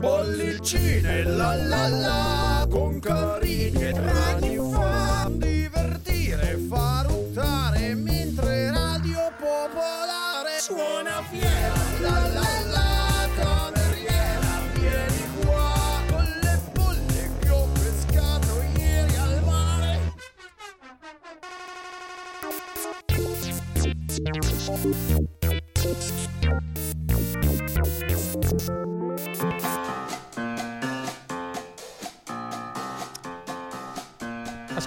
Bollicine 0.00 1.24
la 1.24 1.56
la 1.56 1.88
la 1.88 2.66
con 2.70 3.00
carini 3.00 3.82
e 3.82 3.92
trani 3.92 4.56
fa 4.72 5.28
divertire, 5.32 6.58
far 6.68 7.06
ruttare 7.06 7.17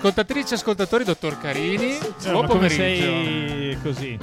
Ascoltatrici 0.04 0.54
e 0.54 0.55
ascoltatori, 0.55 1.04
dottor 1.04 1.38
Carini, 1.40 1.96
Eh, 1.96 2.32
buon 2.32 2.48
pomeriggio. 2.48 2.82
sei 2.82 3.78
così? 3.84 4.18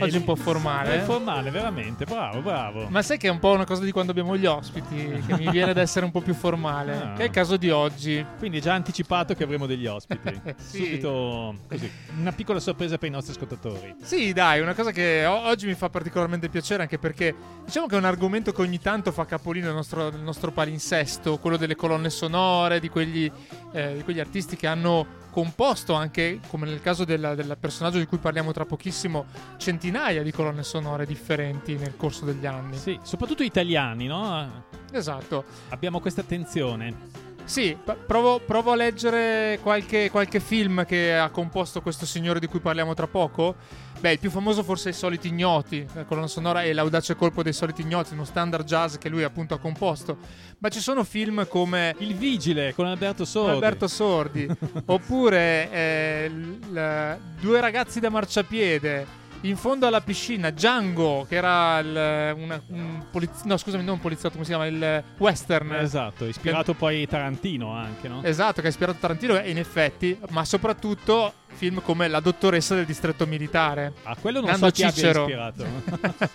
Oggi 0.00 0.16
un 0.16 0.24
po' 0.24 0.34
È 0.34 0.36
formale. 0.36 1.00
formale, 1.00 1.50
veramente, 1.50 2.04
bravo, 2.04 2.40
bravo. 2.40 2.86
Ma 2.88 3.02
sai 3.02 3.18
che 3.18 3.28
è 3.28 3.30
un 3.30 3.38
po' 3.38 3.50
una 3.52 3.64
cosa 3.64 3.82
di 3.84 3.90
quando 3.92 4.12
abbiamo 4.12 4.36
gli 4.36 4.46
ospiti, 4.46 5.22
che 5.26 5.34
mi 5.36 5.50
viene 5.50 5.70
ad 5.70 5.76
essere 5.78 6.04
un 6.04 6.10
po' 6.10 6.20
più 6.20 6.34
formale, 6.34 6.92
Ah. 6.96 7.12
che 7.14 7.22
è 7.22 7.24
il 7.26 7.30
caso 7.30 7.56
di 7.56 7.70
oggi. 7.70 8.24
Quindi 8.38 8.58
è 8.58 8.60
già 8.60 8.74
anticipato 8.74 9.34
che 9.34 9.44
avremo 9.44 9.66
degli 9.66 9.86
ospiti. 9.86 10.18
Sì. 10.60 10.84
Subito 10.84 11.54
così. 11.68 11.90
Una 12.18 12.32
piccola 12.32 12.60
sorpresa 12.60 12.98
per 12.98 13.08
i 13.08 13.12
nostri 13.12 13.32
ascoltatori. 13.34 13.94
Sì, 14.02 14.32
dai, 14.32 14.60
una 14.60 14.74
cosa 14.74 14.92
che 14.92 15.24
oggi 15.26 15.66
mi 15.66 15.74
fa 15.74 15.88
particolarmente 15.88 16.48
piacere 16.48 16.82
anche 16.82 16.98
perché 16.98 17.34
diciamo 17.64 17.86
che 17.86 17.94
è 17.94 17.98
un 17.98 18.04
argomento 18.04 18.52
che 18.52 18.60
ogni 18.62 18.78
tanto 18.80 19.10
fa 19.12 19.24
capolino 19.24 19.66
nel 19.66 19.74
nostro, 19.74 20.10
nel 20.10 20.20
nostro 20.20 20.50
palinsesto, 20.52 21.38
quello 21.38 21.56
delle 21.56 21.74
colonne 21.76 22.10
sonore, 22.10 22.80
di 22.80 22.88
quegli, 22.88 23.30
eh, 23.72 23.94
di 23.96 24.02
quegli 24.04 24.20
artisti 24.20 24.56
che 24.56 24.66
hanno 24.66 25.06
composto 25.30 25.94
anche, 25.94 26.40
come 26.48 26.66
nel 26.66 26.80
caso 26.80 27.04
del, 27.04 27.56
personaggio 27.58 27.98
di 27.98 28.06
cui 28.06 28.18
parliamo 28.18 28.52
tra 28.52 28.64
pochissimo, 28.66 29.26
centinaia 29.56 30.22
di 30.22 30.32
colonne 30.32 30.62
sonore 30.62 31.06
differenti 31.06 31.76
nel 31.76 31.96
corso 31.96 32.24
degli 32.24 32.46
anni. 32.46 32.76
Sì, 32.76 32.98
soprattutto 33.02 33.42
italiani, 33.42 34.06
no? 34.06 34.64
Esatto. 34.92 35.44
Abbiamo 35.68 36.00
questa 36.00 36.20
attenzione. 36.20 37.28
Sì, 37.50 37.76
provo, 38.06 38.38
provo 38.38 38.70
a 38.70 38.76
leggere 38.76 39.58
qualche, 39.60 40.08
qualche 40.08 40.38
film 40.38 40.84
che 40.86 41.16
ha 41.16 41.30
composto 41.30 41.82
questo 41.82 42.06
signore 42.06 42.38
di 42.38 42.46
cui 42.46 42.60
parliamo 42.60 42.94
tra 42.94 43.08
poco. 43.08 43.56
Beh, 43.98 44.12
il 44.12 44.18
più 44.20 44.30
famoso 44.30 44.62
forse 44.62 44.90
è 44.90 44.92
I 44.92 44.94
Soliti 44.94 45.26
Ignoti, 45.26 45.84
la 45.94 46.04
colonna 46.04 46.28
sonora 46.28 46.62
è 46.62 46.72
L'audace 46.72 47.16
colpo 47.16 47.42
dei 47.42 47.52
Soliti 47.52 47.82
Ignoti, 47.82 48.12
uno 48.12 48.24
standard 48.24 48.64
jazz 48.64 48.98
che 48.98 49.08
lui 49.08 49.24
appunto 49.24 49.54
ha 49.54 49.58
composto. 49.58 50.16
Ma 50.58 50.68
ci 50.68 50.78
sono 50.78 51.02
film 51.02 51.48
come 51.48 51.96
Il 51.98 52.14
Vigile 52.14 52.72
con 52.72 52.86
Alberto 52.86 53.24
Sordi. 53.24 53.50
Alberto 53.50 53.88
Sordi, 53.88 54.48
oppure 54.86 55.72
eh, 55.72 56.28
l- 56.30 57.18
Due 57.40 57.60
ragazzi 57.60 57.98
da 57.98 58.10
marciapiede. 58.10 59.19
In 59.42 59.56
fondo 59.56 59.86
alla 59.86 60.02
piscina, 60.02 60.50
Django, 60.50 61.24
che 61.26 61.36
era 61.36 61.78
il, 61.78 62.34
una- 62.36 62.60
un 62.66 63.06
poliziotto, 63.10 63.48
no 63.48 63.56
scusami, 63.56 63.82
non 63.82 63.94
un 63.94 64.00
poliziotto, 64.00 64.32
come 64.34 64.44
si 64.44 64.50
chiama? 64.50 64.66
Il 64.66 65.02
western. 65.16 65.72
Esatto, 65.76 66.26
ispirato 66.26 66.74
poi 66.74 67.06
Tarantino 67.06 67.72
anche, 67.72 68.06
no? 68.06 68.22
Esatto, 68.22 68.60
che 68.60 68.66
ha 68.66 68.70
ispirato 68.70 68.98
Tarantino 69.00 69.38
in 69.38 69.56
effetti, 69.56 70.18
ma 70.30 70.44
soprattutto 70.44 71.32
film 71.52 71.80
come 71.82 72.06
La 72.08 72.20
dottoressa 72.20 72.74
del 72.74 72.84
distretto 72.84 73.26
militare. 73.26 73.94
Ah, 74.02 74.14
quello 74.20 74.40
non 74.40 74.50
Nando 74.50 74.66
so 74.66 74.72
chi 74.72 74.82
Cicero. 74.82 75.20
ispirato. 75.22 75.64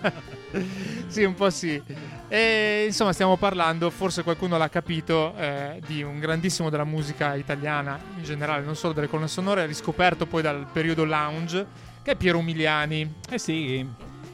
sì, 1.07 1.23
un 1.23 1.35
po' 1.35 1.51
sì. 1.51 1.79
E 2.27 2.85
insomma, 2.87 3.13
stiamo 3.13 3.37
parlando, 3.37 3.91
forse 3.91 4.23
qualcuno 4.23 4.57
l'ha 4.57 4.69
capito, 4.69 5.35
eh, 5.37 5.79
di 5.85 6.01
un 6.01 6.19
grandissimo 6.19 6.71
della 6.71 6.83
musica 6.85 7.35
italiana 7.35 7.99
in 8.17 8.23
generale, 8.23 8.65
non 8.65 8.75
solo 8.75 8.93
delle 8.93 9.07
colonne 9.07 9.27
sonore, 9.27 9.67
riscoperto 9.67 10.25
poi 10.25 10.41
dal 10.41 10.65
periodo 10.71 11.05
lounge, 11.05 11.93
che 12.05 12.11
è 12.11 12.15
Piero 12.15 12.37
Umiliani. 12.37 13.15
eh 13.31 13.39
sì, 13.39 13.83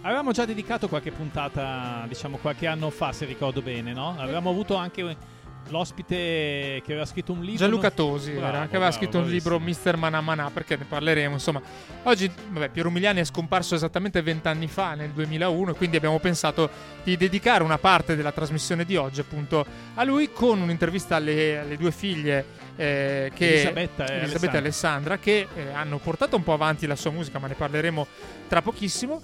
avevamo 0.01 0.33
già 0.33 0.43
dedicato 0.43 0.89
qualche 0.89 1.13
puntata, 1.13 2.03
diciamo 2.05 2.35
qualche 2.35 2.67
anno 2.67 2.89
fa, 2.89 3.13
se 3.13 3.23
ricordo 3.23 3.61
bene, 3.61 3.93
no? 3.93 4.13
Avevamo 4.17 4.49
avuto 4.49 4.75
anche 4.75 5.15
l'ospite 5.69 6.81
che 6.83 6.91
aveva 6.91 7.05
scritto 7.05 7.31
un 7.31 7.39
libro. 7.39 7.55
Gianluca 7.55 7.89
Tosi, 7.89 8.31
Bravo, 8.31 8.47
era, 8.47 8.57
che 8.63 8.75
aveva 8.75 8.89
bravo, 8.89 8.91
scritto 8.91 9.19
un 9.19 9.29
libro 9.29 9.57
bravissimo. 9.57 9.93
Mister 9.93 9.95
Manà 9.95 10.51
perché 10.53 10.75
ne 10.75 10.83
parleremo. 10.83 11.33
Insomma, 11.33 11.61
oggi 12.03 12.29
vabbè, 12.49 12.71
Piero 12.71 12.89
Umiliani 12.89 13.21
è 13.21 13.23
scomparso 13.23 13.73
esattamente 13.73 14.21
vent'anni 14.21 14.67
fa, 14.67 14.93
nel 14.93 15.11
2001, 15.11 15.71
e 15.71 15.73
quindi 15.75 15.95
abbiamo 15.95 16.19
pensato 16.19 16.69
di 17.05 17.15
dedicare 17.15 17.63
una 17.63 17.77
parte 17.77 18.17
della 18.17 18.33
trasmissione 18.33 18.83
di 18.83 18.97
oggi 18.97 19.21
appunto 19.21 19.65
a 19.93 20.03
lui 20.03 20.33
con 20.33 20.59
un'intervista 20.59 21.15
alle, 21.15 21.59
alle 21.59 21.77
due 21.77 21.91
figlie 21.91 22.59
eh, 22.81 23.31
che, 23.35 23.53
Elisabetta 23.53 24.07
e 24.07 24.13
Elisabetta 24.21 24.53
e 24.55 24.57
Alessandra 24.57 25.19
che 25.19 25.47
eh, 25.53 25.69
hanno 25.71 25.99
portato 25.99 26.35
un 26.35 26.41
po' 26.41 26.53
avanti 26.53 26.87
la 26.87 26.95
sua 26.95 27.11
musica, 27.11 27.37
ma 27.37 27.47
ne 27.47 27.53
parleremo 27.53 28.07
tra 28.47 28.63
pochissimo. 28.63 29.21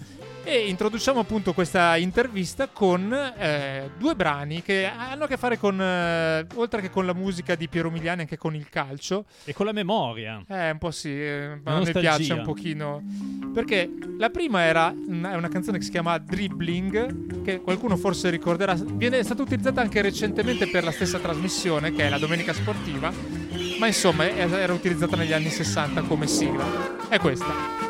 E 0.50 0.70
introduciamo 0.70 1.20
appunto 1.20 1.52
questa 1.52 1.98
intervista 1.98 2.70
con 2.72 3.12
eh, 3.38 3.92
due 3.98 4.16
brani 4.16 4.62
che 4.62 4.86
hanno 4.86 5.26
a 5.26 5.28
che 5.28 5.36
fare 5.36 5.58
con, 5.58 5.80
eh, 5.82 6.48
oltre 6.56 6.80
che 6.80 6.90
con 6.90 7.06
la 7.06 7.14
musica 7.14 7.56
di 7.56 7.68
Piero 7.68 7.90
Umiliani, 7.90 8.22
anche 8.22 8.38
con 8.38 8.56
il 8.56 8.70
calcio. 8.70 9.26
E 9.44 9.52
con 9.52 9.66
la 9.66 9.74
memoria. 9.74 10.42
Eh, 10.48 10.70
un 10.70 10.78
po' 10.78 10.92
sì, 10.92 11.10
eh, 11.10 11.60
ma 11.62 11.72
La 11.72 11.76
a 11.76 11.80
me 11.80 11.84
nostalgia. 11.84 12.16
piace 12.16 12.32
un 12.34 12.44
pochino. 12.44 13.04
Perché 13.54 13.92
la 14.18 14.30
prima 14.30 14.62
era 14.62 14.94
una, 14.96 15.34
è 15.34 15.36
una 15.36 15.50
canzone 15.50 15.80
che 15.80 15.84
si 15.84 15.92
chiama 15.92 16.18
Dribbling, 16.18 17.44
che 17.44 17.60
qualcuno 17.60 17.98
forse 17.98 18.30
ricorderà. 18.30 18.74
Viene, 18.76 19.20
è 19.20 19.24
stata 19.24 19.42
utilizzata 19.42 19.82
anche 19.82 20.02
recentemente 20.02 20.70
per 20.70 20.86
la 20.86 20.92
stessa 20.92 21.20
trasmissione, 21.20 21.92
che 21.92 22.06
è 22.06 22.10
la 22.10 22.20
Domenica 22.20 22.54
Sportiva. 22.54 23.12
Ma 23.80 23.86
insomma, 23.88 24.26
era 24.30 24.72
utilizzata 24.72 25.18
negli 25.18 25.34
anni 25.34 25.50
60 25.50 26.04
come 26.04 26.26
sigla. 26.26 27.10
È 27.10 27.20
questa. 27.20 27.87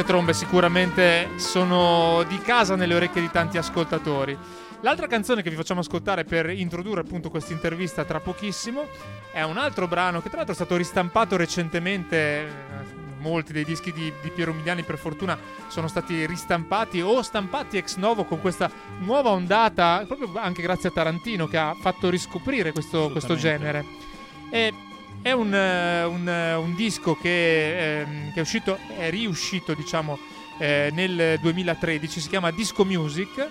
Queste 0.00 0.16
trombe 0.16 0.32
sicuramente 0.32 1.28
sono 1.36 2.22
di 2.26 2.38
casa 2.38 2.74
nelle 2.74 2.94
orecchie 2.94 3.20
di 3.20 3.30
tanti 3.30 3.58
ascoltatori. 3.58 4.34
L'altra 4.80 5.06
canzone 5.06 5.42
che 5.42 5.50
vi 5.50 5.56
facciamo 5.56 5.80
ascoltare 5.80 6.24
per 6.24 6.48
introdurre 6.48 7.02
appunto 7.02 7.28
questa 7.28 7.52
intervista 7.52 8.06
tra 8.06 8.18
pochissimo 8.18 8.88
è 9.30 9.42
un 9.42 9.58
altro 9.58 9.86
brano 9.86 10.22
che 10.22 10.28
tra 10.28 10.38
l'altro 10.38 10.54
è 10.54 10.56
stato 10.56 10.76
ristampato 10.76 11.36
recentemente. 11.36 12.16
eh, 12.16 12.48
Molti 13.18 13.52
dei 13.52 13.64
dischi 13.64 13.92
di, 13.92 14.10
di 14.22 14.30
Piero 14.30 14.52
Umiliani 14.52 14.84
per 14.84 14.96
fortuna 14.96 15.38
sono 15.68 15.86
stati 15.86 16.24
ristampati 16.24 17.02
o 17.02 17.20
stampati 17.20 17.76
ex 17.76 17.96
novo 17.96 18.24
con 18.24 18.40
questa 18.40 18.70
nuova 19.00 19.28
ondata, 19.28 20.02
proprio 20.08 20.32
anche 20.40 20.62
grazie 20.62 20.88
a 20.88 20.92
Tarantino 20.92 21.46
che 21.46 21.58
ha 21.58 21.76
fatto 21.78 22.08
riscoprire 22.08 22.72
questo, 22.72 23.10
questo 23.10 23.36
genere. 23.36 23.84
E 24.50 24.72
è 25.22 25.32
un, 25.32 25.54
eh, 25.54 26.04
un, 26.04 26.28
eh, 26.28 26.54
un 26.54 26.74
disco 26.74 27.14
che, 27.14 28.00
ehm, 28.00 28.32
che 28.32 28.38
è 28.38 28.40
uscito, 28.40 28.78
è 28.96 29.10
riuscito, 29.10 29.74
diciamo, 29.74 30.18
eh, 30.58 30.90
nel 30.92 31.38
2013. 31.40 32.20
Si 32.20 32.28
chiama 32.28 32.50
Disco 32.50 32.84
Music 32.84 33.48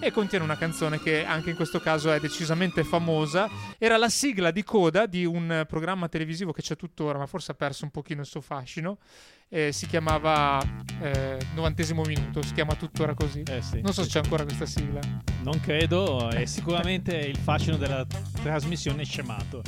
e 0.00 0.10
contiene 0.12 0.44
una 0.44 0.56
canzone 0.56 0.98
che 0.98 1.24
anche 1.26 1.50
in 1.50 1.56
questo 1.56 1.78
caso 1.78 2.10
è 2.10 2.20
decisamente 2.20 2.84
famosa. 2.84 3.48
Era 3.76 3.98
la 3.98 4.08
sigla 4.08 4.50
di 4.50 4.64
coda 4.64 5.04
di 5.04 5.24
un 5.26 5.64
programma 5.68 6.08
televisivo 6.08 6.52
che 6.52 6.62
c'è 6.62 6.76
tuttora, 6.76 7.18
ma 7.18 7.26
forse 7.26 7.52
ha 7.52 7.54
perso 7.54 7.84
un 7.84 7.90
pochino 7.90 8.22
il 8.22 8.26
suo 8.26 8.40
fascino. 8.40 8.98
Eh, 9.52 9.72
si 9.72 9.88
chiamava 9.88 10.62
eh, 11.02 11.36
Novantesimo 11.54 12.02
Minuto, 12.02 12.40
si 12.40 12.52
chiama 12.52 12.76
tuttora 12.76 13.14
così. 13.14 13.42
Eh 13.48 13.60
sì. 13.60 13.80
Non 13.80 13.92
so 13.92 14.04
se 14.04 14.08
c'è 14.08 14.20
ancora 14.20 14.44
questa 14.44 14.64
sigla. 14.64 15.00
Non 15.42 15.58
credo, 15.58 16.30
è 16.30 16.44
sicuramente 16.44 17.16
il 17.16 17.36
fascino 17.36 17.76
della 17.76 18.06
trasmissione 18.42 19.04
scemato. 19.04 19.62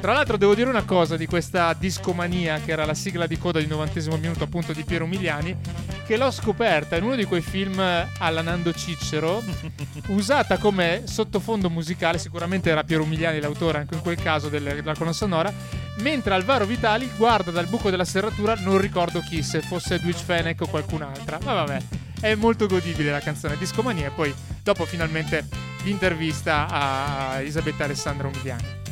Tra 0.00 0.14
l'altro 0.14 0.38
devo 0.38 0.54
dire 0.54 0.70
una 0.70 0.84
cosa 0.84 1.18
di 1.18 1.26
questa 1.26 1.74
discomania 1.74 2.60
che 2.60 2.72
era 2.72 2.86
la 2.86 2.94
sigla 2.94 3.26
di 3.26 3.36
coda 3.36 3.58
di 3.58 3.66
90 3.66 4.16
minuto 4.16 4.44
appunto 4.44 4.72
di 4.72 4.84
Piero 4.84 5.04
Umiliani 5.04 5.56
che 6.06 6.16
l'ho 6.16 6.30
scoperta 6.30 6.96
in 6.96 7.02
uno 7.02 7.16
di 7.16 7.24
quei 7.24 7.40
film 7.40 7.80
alla 7.80 8.42
Nando 8.42 8.72
Cicero 8.72 9.42
usata 10.08 10.58
come 10.58 11.02
sottofondo 11.06 11.68
musicale 11.68 12.18
sicuramente 12.18 12.70
era 12.70 12.84
Piero 12.84 13.02
Umiliani 13.02 13.40
l'autore 13.40 13.78
anche 13.78 13.94
in 13.94 14.02
quel 14.02 14.16
caso 14.16 14.48
del- 14.48 14.62
della 14.62 14.92
colonna 14.94 15.12
sonora 15.12 15.52
mentre 15.98 16.34
Alvaro 16.34 16.66
Vitali 16.66 17.10
guarda 17.16 17.50
dal 17.50 17.66
buco 17.66 17.90
della 17.90 18.04
serratura 18.04 18.54
non 18.54 18.78
ricordo 18.78 19.20
chi 19.28 19.42
se 19.42 19.60
fosse 19.60 19.96
Edwidge 19.96 20.22
Fenech 20.24 20.60
o 20.62 20.66
qualcun'altra. 20.66 21.38
Ma 21.42 21.52
vabbè 21.52 21.78
è 22.20 22.34
molto 22.34 22.66
godibile 22.66 23.10
la 23.10 23.20
canzone 23.20 23.58
Discomania 23.58 24.06
e 24.06 24.10
poi 24.10 24.34
dopo 24.62 24.84
finalmente 24.86 25.46
l'intervista 25.84 26.66
a 26.68 27.40
Elisabetta 27.40 27.84
Alessandra 27.84 28.28
Umiliani 28.28 28.84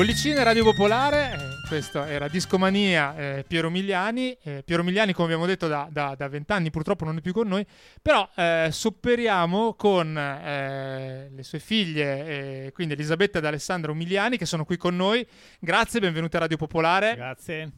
Bollicine 0.00 0.42
Radio 0.42 0.64
Popolare, 0.64 1.30
eh, 1.34 1.68
questo 1.68 2.02
era 2.02 2.26
Discomania 2.26 3.14
eh, 3.14 3.44
Piero 3.46 3.68
Migliani. 3.68 4.34
Eh, 4.42 4.62
Piero 4.64 4.82
Migliani, 4.82 5.12
come 5.12 5.26
abbiamo 5.26 5.44
detto, 5.44 5.68
da, 5.68 5.88
da, 5.90 6.14
da 6.16 6.26
20 6.26 6.52
anni 6.52 6.70
purtroppo 6.70 7.04
non 7.04 7.18
è 7.18 7.20
più 7.20 7.34
con 7.34 7.46
noi, 7.46 7.66
però 8.00 8.26
eh, 8.34 8.68
sopperiamo 8.72 9.74
con 9.74 10.16
eh, 10.16 11.28
le 11.30 11.42
sue 11.42 11.58
figlie, 11.58 12.64
eh, 12.64 12.72
quindi 12.72 12.94
Elisabetta 12.94 13.40
ed 13.40 13.44
Alessandra 13.44 13.92
Umiliani, 13.92 14.38
che 14.38 14.46
sono 14.46 14.64
qui 14.64 14.78
con 14.78 14.96
noi. 14.96 15.24
Grazie, 15.58 16.00
benvenute 16.00 16.38
a 16.38 16.40
Radio 16.40 16.56
Popolare. 16.56 17.14
Grazie. 17.14 17.70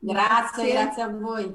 Grazie, 0.00 0.72
grazie 0.72 1.02
a 1.04 1.08
voi. 1.10 1.54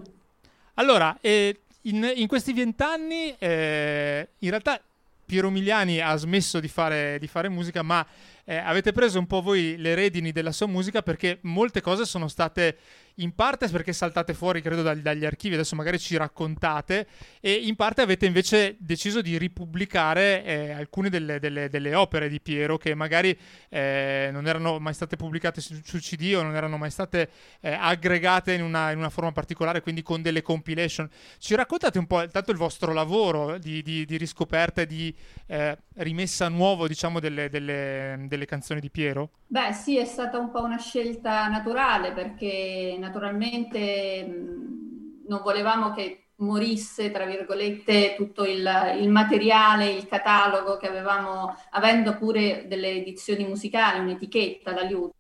Allora, 0.76 1.18
in, 1.20 2.14
in, 2.16 2.28
questi 2.28 2.54
vent'anni, 2.54 3.36
in 3.40 4.50
realtà 4.50 4.82
Piero 5.26 5.50
Migliani 5.50 6.00
ha 6.00 6.16
smesso 6.16 6.62
di 6.62 6.70
fare, 6.70 7.18
di 7.20 7.28
fare 7.28 7.50
musica, 7.50 7.82
ma 7.82 8.06
eh, 8.46 8.58
avete 8.58 8.92
preso 8.92 9.20
un 9.20 9.28
po' 9.28 9.42
voi 9.42 9.78
le 9.78 9.96
redini 9.96 10.32
della 10.32 10.52
sua 10.52 10.68
musica 10.68 11.02
perché 11.02 11.40
molte 11.42 11.82
cose 11.82 12.06
sono 12.06 12.28
state 12.28 12.78
in 13.18 13.36
parte 13.36 13.68
perché 13.68 13.94
saltate 13.94 14.34
fuori, 14.34 14.62
credo, 14.62 14.82
dagli, 14.82 15.02
dagli, 15.02 15.26
archivi, 15.26 15.54
adesso 15.54 15.76
magari 15.76 16.00
ci 16.00 16.18
raccontate, 16.18 17.08
e 17.40 17.52
in 17.54 17.76
parte 17.76 18.02
avete 18.02 18.26
invece 18.26 18.76
deciso 18.80 19.22
di 19.22 19.38
ripubblicare 19.38 20.44
eh, 20.44 20.72
alcune 20.72 21.10
delle, 21.10 21.40
delle, 21.40 21.70
delle, 21.70 21.94
opere 21.94 22.28
di 22.30 22.42
Piero 22.42 22.78
che 22.78 22.96
magari 22.96 23.38
eh, 23.70 24.30
non 24.32 24.48
erano 24.48 24.80
mai 24.80 24.94
state 24.94 25.16
pubblicate 25.16 25.62
su, 25.62 25.80
su, 25.84 26.00
CD 26.00 26.34
o 26.36 26.42
non 26.42 26.56
erano 26.56 26.78
mai 26.78 26.90
state 26.90 27.30
eh, 27.62 27.72
aggregate 27.72 28.54
in 28.54 28.64
una, 28.64 28.92
in 28.92 28.98
una, 28.98 29.10
forma 29.10 29.32
particolare, 29.32 29.82
quindi 29.82 30.02
con 30.02 30.22
delle 30.22 30.42
compilation. 30.42 31.08
Ci 31.38 31.56
raccontate 31.56 32.00
un 32.00 32.08
po' 32.08 32.28
tanto 32.28 32.52
il 32.52 32.58
vostro 32.58 32.94
lavoro 32.94 33.58
di, 33.58 33.82
di, 33.84 34.06
di 34.06 34.18
riscoperta 34.18 34.82
e 34.82 34.88
di 34.88 35.14
eh, 35.48 35.78
rimessa 35.98 36.46
a 36.46 36.50
nuovo, 36.50 36.88
diciamo, 36.88 37.20
delle, 37.20 37.50
delle 37.50 38.46
canzoni 38.46 38.80
di 38.80 38.90
Piero? 38.90 39.30
Beh, 39.54 39.72
sì, 39.72 40.00
è 40.00 40.06
stata 40.06 40.40
un 40.40 40.50
po' 40.50 40.64
una 40.64 40.80
scelta 40.80 41.48
naturale 41.48 42.12
perché 42.12 42.96
naturalmente 43.04 44.26
non 45.28 45.42
volevamo 45.44 45.94
che 45.94 46.24
morisse, 46.38 47.12
tra 47.12 47.26
virgolette, 47.26 48.16
tutto 48.16 48.46
il, 48.46 48.68
il, 49.00 49.10
materiale, 49.10 49.92
il 49.92 50.08
catalogo 50.08 50.78
che 50.78 50.88
avevamo, 50.88 51.56
avendo 51.72 52.18
pure 52.18 52.66
delle 52.68 52.90
edizioni 52.90 53.46
musicali, 53.46 54.00
un'etichetta 54.00 54.72
d'aiuto 54.72 55.12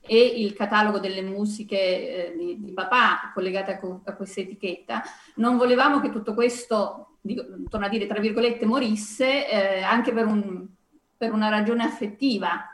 e 0.00 0.18
il 0.18 0.54
catalogo 0.54 1.00
delle 1.00 1.22
musiche 1.22 1.76
eh, 1.76 2.36
di, 2.36 2.60
di, 2.60 2.72
papà 2.72 3.32
collegate 3.34 3.72
a, 3.72 4.00
a, 4.04 4.14
questa 4.14 4.40
etichetta. 4.40 5.02
Non 5.36 5.56
volevamo 5.56 6.00
che 6.00 6.10
tutto 6.10 6.34
questo, 6.34 7.16
dico, 7.20 7.44
torno 7.68 7.86
a 7.86 7.88
dire, 7.88 8.06
tra 8.06 8.20
virgolette, 8.20 8.64
morisse 8.64 9.48
eh, 9.48 9.82
anche 9.82 10.12
per, 10.12 10.26
un, 10.26 10.66
per 11.16 11.32
una 11.32 11.48
ragione 11.48 11.82
affettiva. 11.82 12.66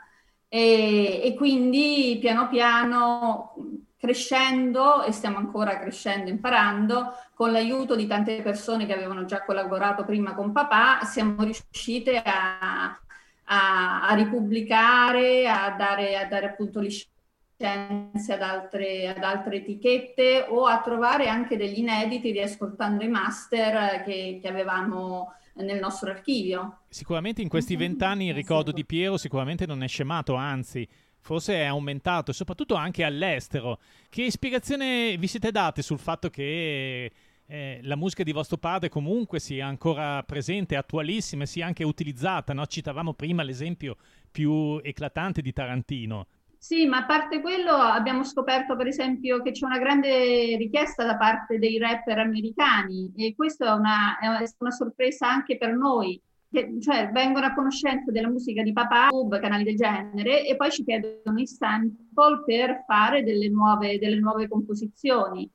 E, 0.49 1.21
e, 1.23 1.33
quindi 1.35 2.17
piano 2.21 2.47
piano 2.47 3.53
crescendo 3.97 5.03
e 5.03 5.11
stiamo 5.11 5.37
ancora 5.37 5.79
crescendo, 5.79 6.29
imparando, 6.29 7.13
con 7.33 7.51
l'aiuto 7.51 7.95
di 7.95 8.07
tante 8.07 8.41
persone 8.41 8.85
che 8.85 8.93
avevano 8.93 9.25
già 9.25 9.43
collaborato 9.43 10.05
prima 10.05 10.33
con 10.33 10.51
papà, 10.51 11.03
siamo 11.03 11.43
riuscite 11.43 12.21
a, 12.23 12.97
a, 13.45 14.07
a 14.07 14.13
ripubblicare, 14.13 15.47
a 15.47 15.71
dare, 15.71 16.17
a 16.17 16.25
dare 16.25 16.45
appunto 16.45 16.79
licenze 16.79 18.33
ad 18.33 18.41
altre, 18.41 19.07
ad 19.09 19.23
altre 19.23 19.57
etichette 19.57 20.45
o 20.47 20.65
a 20.65 20.79
trovare 20.81 21.27
anche 21.27 21.57
degli 21.57 21.79
inediti 21.79 22.31
riascoltando 22.31 23.03
i 23.03 23.07
master 23.07 24.03
che, 24.03 24.39
che 24.39 24.47
avevamo 24.47 25.33
nel 25.55 25.79
nostro 25.79 26.11
archivio. 26.11 26.81
Sicuramente 26.87 27.41
in 27.41 27.49
questi 27.49 27.75
vent'anni 27.75 28.27
il 28.27 28.35
ricordo 28.35 28.71
di 28.71 28.85
Piero 28.85 29.17
sicuramente 29.17 29.65
non 29.65 29.81
è 29.81 29.87
scemato, 29.87 30.35
anzi 30.35 30.87
forse 31.27 31.55
è 31.55 31.65
aumentato, 31.65 32.31
soprattutto 32.31 32.75
anche 32.75 33.03
all'estero. 33.03 33.79
Che 34.07 34.31
spiegazione 34.31 35.17
vi 35.17 35.27
siete 35.27 35.51
date 35.51 35.81
sul 35.81 35.99
fatto 35.99 36.29
che 36.29 37.11
eh, 37.45 37.79
la 37.83 37.97
musica 37.97 38.23
di 38.23 38.31
vostro 38.31 38.55
padre 38.55 38.87
comunque 38.87 39.39
sia 39.39 39.67
ancora 39.67 40.23
presente, 40.23 40.77
attualissima 40.77 41.43
e 41.43 41.47
sia 41.47 41.65
anche 41.65 41.83
utilizzata? 41.83 42.53
No? 42.53 42.65
Citavamo 42.65 43.13
prima 43.13 43.43
l'esempio 43.43 43.97
più 44.31 44.79
eclatante 44.81 45.41
di 45.41 45.51
Tarantino. 45.51 46.27
Sì, 46.57 46.85
ma 46.85 46.99
a 46.99 47.05
parte 47.05 47.41
quello 47.41 47.71
abbiamo 47.71 48.23
scoperto 48.23 48.77
per 48.77 48.87
esempio 48.87 49.41
che 49.41 49.51
c'è 49.51 49.65
una 49.65 49.79
grande 49.79 50.55
richiesta 50.55 51.03
da 51.03 51.17
parte 51.17 51.59
dei 51.59 51.77
rapper 51.77 52.19
americani 52.19 53.11
e 53.17 53.35
questa 53.35 53.75
è 53.75 54.25
è 54.25 54.53
una 54.59 54.71
sorpresa 54.71 55.29
anche 55.29 55.57
per 55.57 55.75
noi 55.75 56.19
che 56.57 56.81
cioè, 56.81 57.09
vengono 57.11 57.45
a 57.45 57.53
conoscenza 57.53 58.11
della 58.11 58.29
musica 58.29 58.63
di 58.63 58.73
papà, 58.73 59.09
YouTube, 59.11 59.39
canali 59.39 59.63
del 59.63 59.75
genere, 59.75 60.45
e 60.45 60.55
poi 60.55 60.71
ci 60.71 60.83
chiedono 60.83 61.39
i 61.39 61.45
sample 61.45 62.43
per 62.45 62.83
fare 62.87 63.23
delle 63.23 63.49
nuove, 63.49 63.99
delle 63.99 64.19
nuove 64.19 64.47
composizioni. 64.47 65.49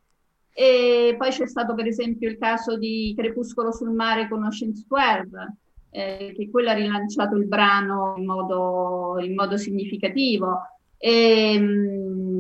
E 0.55 1.15
poi 1.19 1.31
c'è 1.31 1.47
stato 1.47 1.75
per 1.75 1.87
esempio 1.87 2.29
il 2.29 2.39
caso 2.39 2.77
di 2.77 3.15
Crepuscolo 3.17 3.73
sul 3.73 3.91
mare 3.91 4.29
con 4.29 4.45
Ocean's 4.45 4.87
12, 4.87 5.31
eh, 5.91 6.33
che 6.37 6.51
quello 6.51 6.71
ha 6.71 6.75
rilanciato 6.75 7.37
il 7.37 7.47
brano 7.47 8.15
in 8.17 8.27
modo, 8.27 9.17
in 9.21 9.35
modo 9.35 9.57
significativo. 9.57 10.61
E, 10.99 11.59
mm, 11.59 12.32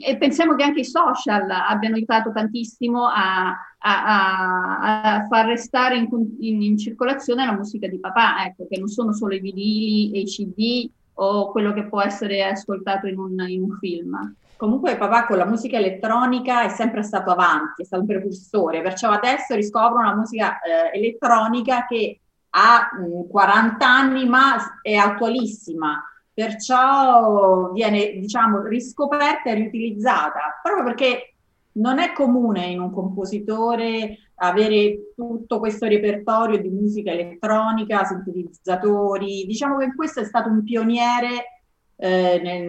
e, 0.00 0.16
pensiamo 0.16 0.54
che 0.54 0.64
anche 0.64 0.80
i 0.80 0.84
social 0.84 1.48
abbiano 1.50 1.96
aiutato 1.96 2.32
tantissimo 2.32 3.06
a, 3.06 3.56
a, 3.78 4.78
a, 4.78 5.26
far 5.28 5.46
restare 5.46 5.96
in, 5.96 6.08
in, 6.40 6.62
in, 6.62 6.78
circolazione 6.78 7.44
la 7.44 7.52
musica 7.52 7.86
di 7.86 7.98
papà, 7.98 8.44
ecco, 8.44 8.66
che 8.68 8.78
non 8.78 8.88
sono 8.88 9.12
solo 9.12 9.34
i 9.34 9.40
vinili 9.40 10.12
e 10.12 10.20
i 10.20 10.24
CD 10.24 10.90
o 11.14 11.50
quello 11.50 11.72
che 11.72 11.86
può 11.86 12.00
essere 12.00 12.42
ascoltato 12.44 13.06
in 13.06 13.18
un, 13.18 13.44
in 13.48 13.62
un 13.62 13.76
film. 13.78 14.34
Comunque 14.56 14.96
papà 14.96 15.26
con 15.26 15.38
la 15.38 15.46
musica 15.46 15.78
elettronica 15.78 16.64
è 16.64 16.68
sempre 16.68 17.02
stato 17.02 17.30
avanti, 17.30 17.82
è 17.82 17.84
stato 17.84 18.02
un 18.02 18.08
precursore, 18.08 18.82
perciò 18.82 19.10
adesso 19.10 19.54
riscopro 19.54 19.98
una 19.98 20.14
musica 20.14 20.58
eh, 20.60 20.98
elettronica 20.98 21.86
che 21.86 22.20
ha 22.50 22.90
mh, 22.92 23.28
40 23.28 23.86
anni 23.86 24.26
ma 24.26 24.80
è 24.82 24.94
attualissima, 24.94 26.02
perciò 26.40 27.70
viene 27.72 28.12
diciamo 28.18 28.62
riscoperta 28.62 29.50
e 29.50 29.54
riutilizzata, 29.54 30.58
proprio 30.62 30.84
perché 30.84 31.34
non 31.72 31.98
è 31.98 32.12
comune 32.12 32.64
in 32.64 32.80
un 32.80 32.90
compositore 32.90 34.30
avere 34.36 35.12
tutto 35.14 35.58
questo 35.58 35.86
repertorio 35.86 36.58
di 36.58 36.70
musica 36.70 37.12
elettronica, 37.12 38.04
sintetizzatori. 38.04 39.44
Diciamo 39.46 39.76
che 39.76 39.94
questo 39.94 40.20
è 40.20 40.24
stato 40.24 40.48
un 40.48 40.64
pioniere 40.64 41.60
eh, 41.96 42.40
nel, 42.42 42.66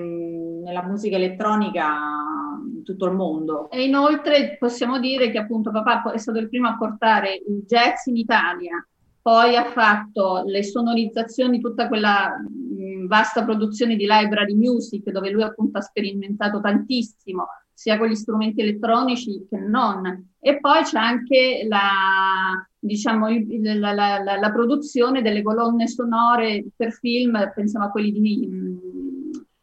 nella 0.64 0.84
musica 0.84 1.16
elettronica 1.16 1.86
in 2.76 2.84
tutto 2.84 3.06
il 3.06 3.14
mondo. 3.14 3.70
E 3.72 3.86
inoltre 3.86 4.58
possiamo 4.60 5.00
dire 5.00 5.32
che 5.32 5.38
appunto 5.38 5.72
papà 5.72 6.12
è 6.12 6.18
stato 6.18 6.40
il 6.40 6.50
primo 6.50 6.68
a 6.68 6.78
portare 6.78 7.36
il 7.36 7.64
jazz 7.66 8.06
in 8.08 8.18
Italia, 8.18 8.86
poi 9.22 9.56
ha 9.56 9.66
fatto 9.66 10.44
le 10.46 10.64
sonorizzazioni, 10.64 11.60
tutta 11.60 11.88
quella 11.88 12.38
mh, 12.38 13.08
vasta 13.08 13.44
produzione 13.44 13.96
di 13.96 14.08
library 14.08 14.56
music 14.56 15.10
dove 15.12 15.30
lui 15.30 15.44
appunto 15.44 15.78
ha 15.78 15.82
sperimentato 15.82 16.60
tantissimo 16.60 17.48
sia 17.82 17.98
con 17.98 18.08
gli 18.08 18.16
strumenti 18.16 18.62
elettronici 18.62 19.48
che 19.50 19.58
non. 19.58 20.34
E 20.40 20.60
poi 20.60 20.84
c'è 20.84 21.00
anche 21.00 21.66
la, 21.68 22.64
diciamo, 22.78 23.28
la, 23.28 23.92
la, 23.92 24.38
la, 24.40 24.52
produzione 24.52 25.24
delle 25.24 25.42
colonne 25.42 25.88
sonore 25.88 26.64
per 26.76 26.92
film, 26.92 27.52
pensiamo 27.56 27.86
a 27.86 27.90
quelli 27.90 28.12
di, 28.12 28.50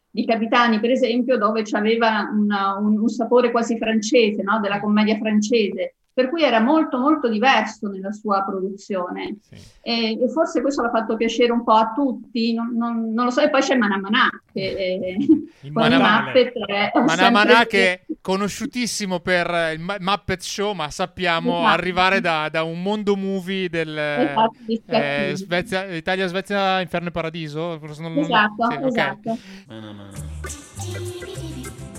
di 0.09 0.25
Capitani, 0.25 0.81
per 0.81 0.91
esempio, 0.91 1.37
dove 1.37 1.61
c'aveva 1.63 2.29
una, 2.29 2.75
un, 2.77 2.99
un, 2.99 3.07
sapore 3.07 3.51
quasi 3.51 3.77
francese, 3.77 4.43
no? 4.43 4.59
della 4.59 4.81
commedia 4.81 5.15
francese 5.17 5.95
per 6.19 6.27
cui 6.27 6.43
era 6.43 6.59
molto 6.59 6.99
molto 6.99 7.29
diverso 7.29 7.87
nella 7.87 8.11
sua 8.11 8.43
produzione 8.43 9.37
sì. 9.39 9.55
e, 9.81 10.21
e, 10.21 10.29
forse 10.29 10.59
questo 10.59 10.81
l'ha 10.81 10.89
fatto 10.89 11.15
piacere 11.15 11.53
un 11.53 11.63
po' 11.63 11.71
a 11.71 11.93
tutti, 11.95 12.53
non, 12.53 12.75
non, 12.75 13.13
non 13.13 13.23
lo 13.23 13.31
so, 13.31 13.39
e 13.39 13.49
poi 13.49 13.61
c'è 13.61 13.77
Manamana 13.77 14.29
che 14.51 15.15
è 15.61 15.69
Manamana 15.69 17.65
che 17.65 17.93
è 17.93 18.01
conosciutissimo 18.19 19.21
per 19.21 19.71
il 19.73 19.79
Muppet 19.79 20.41
Show 20.41 20.73
ma 20.73 20.89
sappiamo 20.89 21.59
esatto. 21.59 21.73
arrivare 21.73 22.19
da, 22.19 22.49
da, 22.51 22.63
un 22.63 22.81
mondo 22.81 23.15
movie 23.15 23.69
del 23.69 23.97
esatto, 23.97 24.55
eh, 24.87 25.31
Svezia, 25.35 25.85
Italia, 25.85 26.27
Svezia, 26.27 26.81
Inferno 26.81 27.07
e 27.07 27.11
Paradiso 27.11 27.79
non, 27.97 28.17
esatto, 28.17 28.67
sì, 28.69 28.77
esatto. 28.87 29.31
Okay. 29.31 29.39
Manamana. 29.67 30.11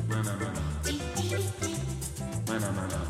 Manamana. 0.07 0.53
Manamana. 2.47 3.10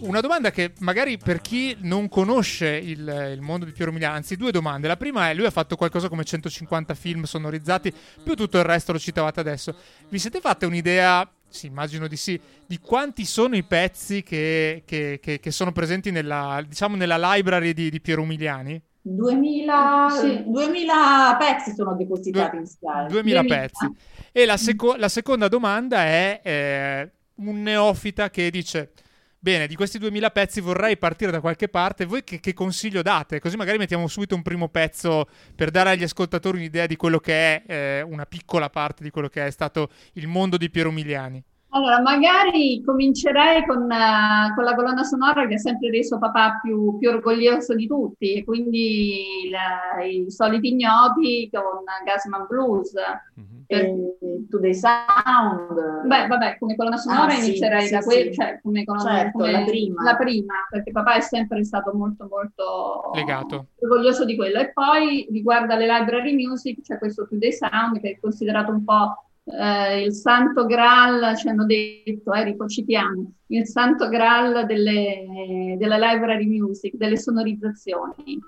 Una 0.00 0.20
domanda 0.20 0.50
che 0.50 0.72
magari 0.80 1.16
per 1.16 1.40
chi 1.40 1.76
non 1.80 2.08
conosce 2.08 2.68
il, 2.68 3.32
il 3.34 3.40
mondo 3.40 3.64
di 3.64 3.72
Piero 3.72 3.90
Milano, 3.90 4.14
anzi 4.16 4.36
due 4.36 4.50
domande. 4.52 4.86
La 4.86 4.96
prima 4.98 5.30
è, 5.30 5.34
lui 5.34 5.46
ha 5.46 5.50
fatto 5.50 5.76
qualcosa 5.76 6.08
come 6.08 6.24
150 6.24 6.94
film 6.94 7.22
sonorizzati, 7.24 7.92
più 8.22 8.34
tutto 8.34 8.58
il 8.58 8.64
resto 8.64 8.92
lo 8.92 8.98
citavate 8.98 9.40
adesso. 9.40 9.74
Vi 10.08 10.18
siete 10.18 10.40
fatte 10.40 10.66
un'idea, 10.66 11.26
sì, 11.48 11.66
immagino 11.66 12.06
di 12.06 12.16
sì, 12.16 12.38
di 12.66 12.78
quanti 12.78 13.24
sono 13.24 13.56
i 13.56 13.62
pezzi 13.62 14.22
che, 14.22 14.82
che- 14.84 15.20
che- 15.22 15.40
che 15.40 15.50
sono 15.50 15.72
presenti 15.72 16.10
nella, 16.10 16.62
diciamo, 16.66 16.96
nella 16.96 17.16
library 17.34 17.72
di, 17.72 17.88
di 17.88 18.00
Piero 18.00 18.20
Umiliani? 18.22 18.80
2000, 19.06 20.08
Sì. 20.10 20.44
2000 20.46 21.36
pezzi 21.38 21.74
sono 21.74 21.94
depositati 21.94 22.56
in 22.56 22.66
Sky. 22.66 23.06
2000 23.08 23.40
2000. 23.40 23.42
pezzi. 23.44 23.90
E 24.32 24.46
la, 24.46 24.56
seco- 24.56 24.96
la 24.96 25.08
seconda 25.08 25.48
domanda 25.48 26.04
è 26.04 26.40
eh, 26.42 27.10
un 27.36 27.62
neofita 27.62 28.30
che 28.30 28.50
dice: 28.50 28.92
Bene, 29.38 29.66
di 29.66 29.74
questi 29.74 29.98
2000 29.98 30.30
pezzi 30.30 30.60
vorrei 30.62 30.96
partire 30.96 31.30
da 31.30 31.40
qualche 31.40 31.68
parte. 31.68 32.06
Voi 32.06 32.24
che, 32.24 32.40
che 32.40 32.54
consiglio 32.54 33.02
date? 33.02 33.40
Così 33.40 33.56
magari 33.56 33.76
mettiamo 33.76 34.08
subito 34.08 34.34
un 34.34 34.40
primo 34.42 34.68
pezzo 34.68 35.26
per 35.54 35.70
dare 35.70 35.90
agli 35.90 36.02
ascoltatori 36.02 36.56
un'idea 36.56 36.86
di 36.86 36.96
quello 36.96 37.18
che 37.18 37.62
è 37.62 37.62
eh, 37.66 38.02
una 38.02 38.24
piccola 38.24 38.70
parte 38.70 39.02
di 39.04 39.10
quello 39.10 39.28
che 39.28 39.44
è 39.46 39.50
stato 39.50 39.90
il 40.14 40.26
mondo 40.28 40.56
di 40.56 40.70
Piero 40.70 40.90
Miliani. 40.90 41.44
Allora, 41.74 42.00
magari 42.00 42.80
comincerei 42.84 43.66
con, 43.66 43.90
eh, 43.90 44.52
con 44.54 44.62
la 44.62 44.76
colonna 44.76 45.02
sonora 45.02 45.44
che 45.48 45.54
ha 45.54 45.58
sempre 45.58 45.90
reso 45.90 46.18
papà 46.18 46.60
più, 46.62 46.96
più 46.98 47.08
orgoglioso 47.10 47.74
di 47.74 47.88
tutti, 47.88 48.34
e 48.34 48.44
quindi 48.44 49.48
la- 49.50 50.00
i 50.04 50.30
soliti 50.30 50.68
ignoti 50.68 51.50
con 51.52 51.82
Gasman 52.04 52.46
Blues. 52.48 52.92
Mhm. 53.34 53.64
Per- 53.66 54.46
Today 54.48 54.72
Sound. 54.74 56.06
Beh, 56.06 56.26
vabbè, 56.28 56.58
come 56.58 56.76
colonna 56.76 56.96
sonora 56.96 57.32
Ah, 57.32 57.36
sì, 57.40 57.48
inizierei 57.48 57.86
sì, 57.86 57.92
da 57.94 58.00
quella, 58.02 58.30
sì. 58.30 58.32
cioè 58.34 58.60
come 58.62 58.84
colonna 58.84 59.10
Certo, 59.10 59.38
come- 59.38 59.50
la 59.52 59.64
prima. 59.64 60.02
la 60.04 60.16
prima, 60.16 60.54
perché 60.70 60.90
papà 60.92 61.14
è 61.14 61.20
sempre 61.20 61.64
stato 61.64 61.92
molto, 61.92 62.28
molto 62.30 63.10
Legato. 63.14 63.66
orgoglioso 63.80 64.24
di 64.24 64.36
quello. 64.36 64.60
E 64.60 64.70
poi 64.72 65.26
riguardo 65.30 65.72
alle 65.72 65.86
library 65.88 66.34
music 66.36 66.82
c'è 66.82 66.98
questo 66.98 67.26
Today 67.26 67.52
Sound 67.52 67.98
che 68.00 68.10
è 68.10 68.18
considerato 68.20 68.70
un 68.70 68.84
po' 68.84 69.24
eh, 69.44 70.02
il 70.02 70.12
santo 70.12 70.66
graal, 70.66 71.36
ci 71.36 71.48
hanno 71.48 71.66
detto, 71.66 72.32
eh, 72.32 72.44
ripocitiamo, 72.44 73.32
il 73.48 73.66
santo 73.66 74.08
graal 74.08 74.66
delle, 74.66 75.76
della 75.78 75.96
library 75.98 76.46
music, 76.46 76.94
delle 76.96 77.18
sonorizzazioni. 77.18 78.38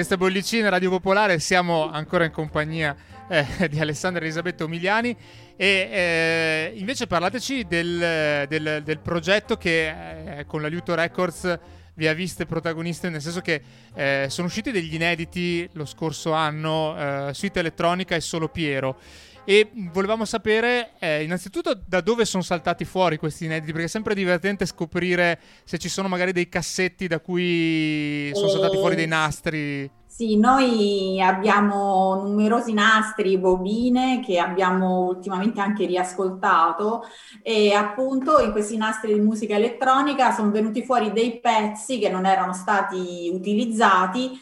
Questa 0.00 0.16
Bollicina 0.16 0.70
Radio 0.70 0.88
Popolare, 0.88 1.38
siamo 1.40 1.90
ancora 1.90 2.24
in 2.24 2.30
compagnia 2.30 2.96
eh, 3.28 3.68
di 3.68 3.78
Alessandra 3.80 4.22
Elisabetta 4.22 4.64
Umiliani 4.64 5.14
e 5.56 5.88
eh, 5.92 6.72
invece 6.76 7.06
parlateci 7.06 7.66
del, 7.68 8.46
del- 8.48 8.80
del 8.82 8.98
progetto 9.00 9.58
che 9.58 10.38
eh, 10.38 10.46
con 10.46 10.62
l'aiuto 10.62 10.94
Records 10.94 11.58
vi 11.96 12.06
ha 12.08 12.14
viste 12.14 12.46
protagoniste, 12.46 13.10
nel 13.10 13.20
senso 13.20 13.42
che 13.42 13.60
eh, 13.92 14.24
sono 14.30 14.46
usciti 14.46 14.70
degli 14.70 14.94
inediti 14.94 15.68
lo 15.72 15.84
scorso 15.84 16.32
anno, 16.32 17.28
eh, 17.28 17.34
Suite 17.34 17.58
Elettronica 17.58 18.14
e 18.14 18.22
Solo 18.22 18.48
Piero. 18.48 18.96
E 19.44 19.70
volevamo 19.92 20.24
sapere 20.24 20.92
eh, 20.98 21.22
innanzitutto 21.22 21.78
da 21.86 22.00
dove 22.00 22.24
sono 22.24 22.42
saltati 22.42 22.84
fuori 22.84 23.16
questi 23.16 23.46
inediti, 23.46 23.72
perché 23.72 23.86
è 23.86 23.90
sempre 23.90 24.14
divertente 24.14 24.66
scoprire 24.66 25.40
se 25.64 25.78
ci 25.78 25.88
sono 25.88 26.08
magari 26.08 26.32
dei 26.32 26.48
cassetti 26.48 27.06
da 27.06 27.20
cui 27.20 28.30
sono 28.34 28.48
saltati 28.48 28.76
fuori 28.76 28.94
dei 28.94 29.06
nastri. 29.06 29.90
Sì, 30.06 30.36
noi 30.36 31.22
abbiamo 31.22 32.20
numerosi 32.22 32.74
nastri, 32.74 33.38
bobine 33.38 34.20
che 34.22 34.38
abbiamo 34.38 35.06
ultimamente 35.06 35.60
anche 35.60 35.86
riascoltato 35.86 37.04
e 37.42 37.72
appunto 37.72 38.38
in 38.40 38.50
questi 38.50 38.76
nastri 38.76 39.14
di 39.14 39.20
musica 39.20 39.54
elettronica 39.54 40.32
sono 40.32 40.50
venuti 40.50 40.84
fuori 40.84 41.12
dei 41.12 41.40
pezzi 41.40 41.98
che 41.98 42.10
non 42.10 42.26
erano 42.26 42.52
stati 42.52 43.30
utilizzati, 43.32 44.38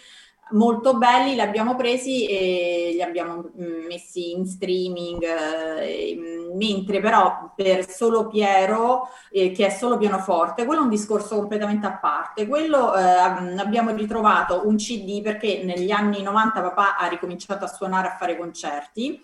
molto 0.51 0.97
belli, 0.97 1.35
li 1.35 1.41
abbiamo 1.41 1.77
presi 1.77 2.27
e 2.27 2.91
li 2.95 3.03
abbiamo 3.03 3.51
mm, 3.61 3.87
messi 3.87 4.33
in 4.33 4.47
streaming, 4.47 5.23
eh, 5.23 6.17
mm, 6.19 6.57
mentre 6.57 7.01
però 7.01 7.53
per 7.55 7.89
solo 7.89 8.29
Piero 8.29 9.09
eh, 9.31 9.51
che 9.53 9.67
è 9.67 9.71
solo 9.71 9.99
pianoforte, 9.99 10.65
quello 10.65 10.81
è 10.81 10.85
un 10.85 10.91
discorso 10.91 11.37
completamente 11.37 11.87
a 11.87 11.99
parte. 11.99 12.47
Quello 12.47 12.95
eh, 12.97 13.03
ab- 13.03 13.59
abbiamo 13.59 13.91
ritrovato 13.95 14.63
un 14.67 14.77
CD 14.77 15.23
perché 15.23 15.63
negli 15.65 15.91
anni 15.91 16.23
90 16.23 16.61
papà 16.63 16.97
ha 16.97 17.07
ricominciato 17.09 17.65
a 17.65 17.69
suonare 17.69 18.09
a 18.09 18.17
fare 18.17 18.37
concerti 18.37 19.23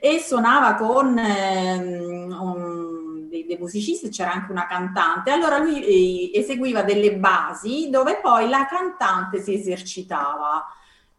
e 0.00 0.18
suonava 0.20 0.74
con 0.74 1.16
ehm, 1.18 2.36
un- 2.40 2.97
dei, 3.28 3.44
dei, 3.46 3.56
musicisti, 3.58 4.08
c'era 4.08 4.32
anche 4.32 4.50
una 4.50 4.66
cantante, 4.66 5.30
allora 5.30 5.58
lui 5.58 5.82
eh, 5.82 6.38
eseguiva 6.38 6.82
delle 6.82 7.16
basi 7.16 7.88
dove 7.90 8.18
poi 8.20 8.48
la 8.48 8.66
cantante 8.66 9.40
si 9.40 9.54
esercitava. 9.54 10.66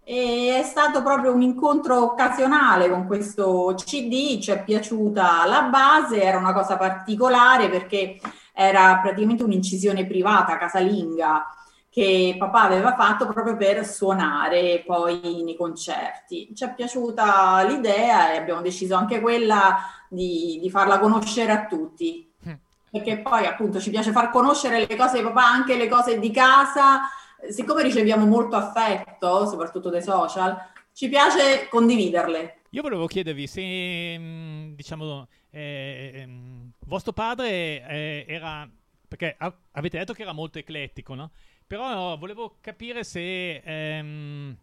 E 0.03 0.57
è 0.59 0.63
stato 0.63 1.03
proprio 1.03 1.31
un 1.31 1.43
incontro 1.43 2.01
occasionale 2.01 2.89
con 2.89 3.05
questo 3.05 3.75
CD, 3.77 4.39
ci 4.39 4.49
è 4.49 4.63
piaciuta 4.63 5.45
la 5.45 5.63
base, 5.63 6.21
era 6.21 6.39
una 6.39 6.53
cosa 6.53 6.77
particolare 6.77 7.69
perché 7.69 8.19
era 8.53 8.97
praticamente 9.01 9.43
un'incisione 9.43 10.07
privata, 10.07 10.57
casalinga, 10.57 11.45
che 11.89 12.35
papà 12.37 12.61
aveva 12.63 12.95
fatto 12.95 13.27
proprio 13.27 13.57
per 13.57 13.85
suonare 13.85 14.83
poi 14.85 15.43
nei 15.43 15.55
concerti. 15.55 16.53
Ci 16.55 16.63
è 16.63 16.73
piaciuta 16.73 17.63
l'idea 17.63 18.31
e 18.31 18.37
abbiamo 18.37 18.61
deciso 18.61 18.95
anche 18.95 19.19
quella 19.19 19.77
di, 20.07 20.59
di 20.61 20.69
farla 20.69 20.99
conoscere 20.99 21.51
a 21.51 21.65
tutti. 21.65 22.31
Mm. 22.47 22.53
Perché 22.91 23.19
poi 23.19 23.45
appunto 23.45 23.79
ci 23.79 23.89
piace 23.89 24.11
far 24.11 24.29
conoscere 24.29 24.85
le 24.85 24.95
cose 24.95 25.17
di 25.17 25.23
papà, 25.23 25.45
anche 25.45 25.77
le 25.77 25.87
cose 25.87 26.19
di 26.19 26.31
casa, 26.31 27.01
siccome 27.49 27.83
riceviamo 27.83 28.25
molto 28.25 28.55
affetto, 28.55 29.47
soprattutto 29.47 29.89
dai 29.89 30.03
social, 30.03 30.57
ci 30.93 31.09
piace 31.09 31.67
condividerle. 31.69 32.61
Io 32.71 32.81
volevo 32.83 33.07
chiedervi 33.07 33.47
se, 33.47 34.15
mm, 34.19 34.73
diciamo, 34.75 35.27
eh, 35.49 36.11
ehm, 36.13 36.71
vostro 36.85 37.13
padre 37.13 37.87
eh, 37.87 38.25
era, 38.27 38.69
perché 39.07 39.35
avete 39.71 39.97
detto 39.97 40.13
che 40.13 40.21
era 40.21 40.33
molto 40.33 40.59
eclettico, 40.59 41.15
no? 41.15 41.31
Però 41.69 42.17
volevo 42.17 42.55
capire 42.61 43.03
se 43.03 43.57
ehm, 43.57 44.57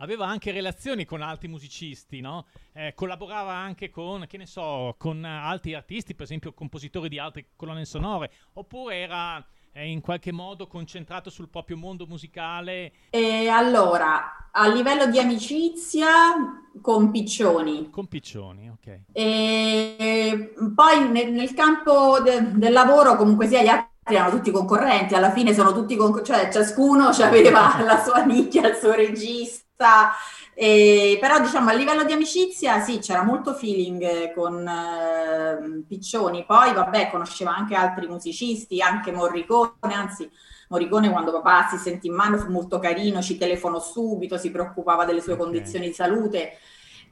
aveva 0.00 0.26
anche 0.26 0.52
relazioni 0.52 1.06
con 1.06 1.22
altri 1.22 1.48
musicisti, 1.48 2.20
no? 2.20 2.44
Eh, 2.74 2.92
collaborava 2.94 3.54
anche 3.54 3.88
con, 3.88 4.26
che 4.26 4.36
ne 4.36 4.44
so, 4.44 4.96
con 4.98 5.24
altri 5.24 5.72
artisti, 5.72 6.14
per 6.14 6.24
esempio 6.24 6.52
compositori 6.52 7.08
di 7.08 7.18
altre 7.18 7.46
colonne 7.56 7.86
sonore, 7.86 8.30
oppure 8.52 8.96
era 8.96 9.42
è 9.72 9.80
in 9.80 10.02
qualche 10.02 10.30
modo 10.30 10.66
concentrato 10.66 11.30
sul 11.30 11.48
proprio 11.48 11.78
mondo 11.78 12.04
musicale? 12.04 12.92
E 13.08 13.48
allora, 13.48 14.50
a 14.52 14.68
livello 14.68 15.06
di 15.06 15.18
amicizia, 15.18 16.06
con 16.82 17.10
Piccioni. 17.10 17.88
Con 17.88 18.08
Piccioni, 18.08 18.68
ok. 18.68 19.00
E 19.12 20.52
poi 20.74 21.08
nel, 21.10 21.32
nel 21.32 21.54
campo 21.54 22.20
de, 22.20 22.58
del 22.58 22.72
lavoro, 22.72 23.16
comunque 23.16 23.46
sia, 23.46 23.62
gli 23.62 23.68
altri 23.68 23.89
erano 24.04 24.30
tutti 24.30 24.50
concorrenti, 24.50 25.14
alla 25.14 25.30
fine 25.30 25.54
sono 25.54 25.72
tutti 25.72 25.96
concorrenti, 25.96 26.32
cioè 26.32 26.50
ciascuno 26.50 27.08
aveva 27.08 27.80
la 27.84 28.02
sua 28.02 28.24
nicchia, 28.24 28.68
il 28.68 28.76
suo 28.76 28.92
regista, 28.92 30.12
e, 30.54 31.16
però 31.20 31.40
diciamo 31.40 31.70
a 31.70 31.72
livello 31.72 32.04
di 32.04 32.12
amicizia 32.12 32.80
sì, 32.80 32.98
c'era 32.98 33.22
molto 33.22 33.54
feeling 33.54 34.34
con 34.34 34.66
eh, 34.66 35.84
Piccioni, 35.86 36.44
poi 36.44 36.72
vabbè 36.74 37.10
conosceva 37.10 37.54
anche 37.54 37.74
altri 37.74 38.06
musicisti, 38.06 38.82
anche 38.82 39.12
Morricone, 39.12 39.94
anzi 39.94 40.30
Morricone 40.68 41.10
quando 41.10 41.32
papà 41.32 41.68
si 41.68 41.78
sentì 41.78 42.08
in 42.08 42.14
mano 42.14 42.38
fu 42.38 42.50
molto 42.50 42.78
carino, 42.78 43.22
ci 43.22 43.38
telefonò 43.38 43.80
subito, 43.80 44.36
si 44.36 44.50
preoccupava 44.50 45.04
delle 45.04 45.20
sue 45.20 45.32
okay. 45.32 45.44
condizioni 45.44 45.86
di 45.86 45.94
salute. 45.94 46.58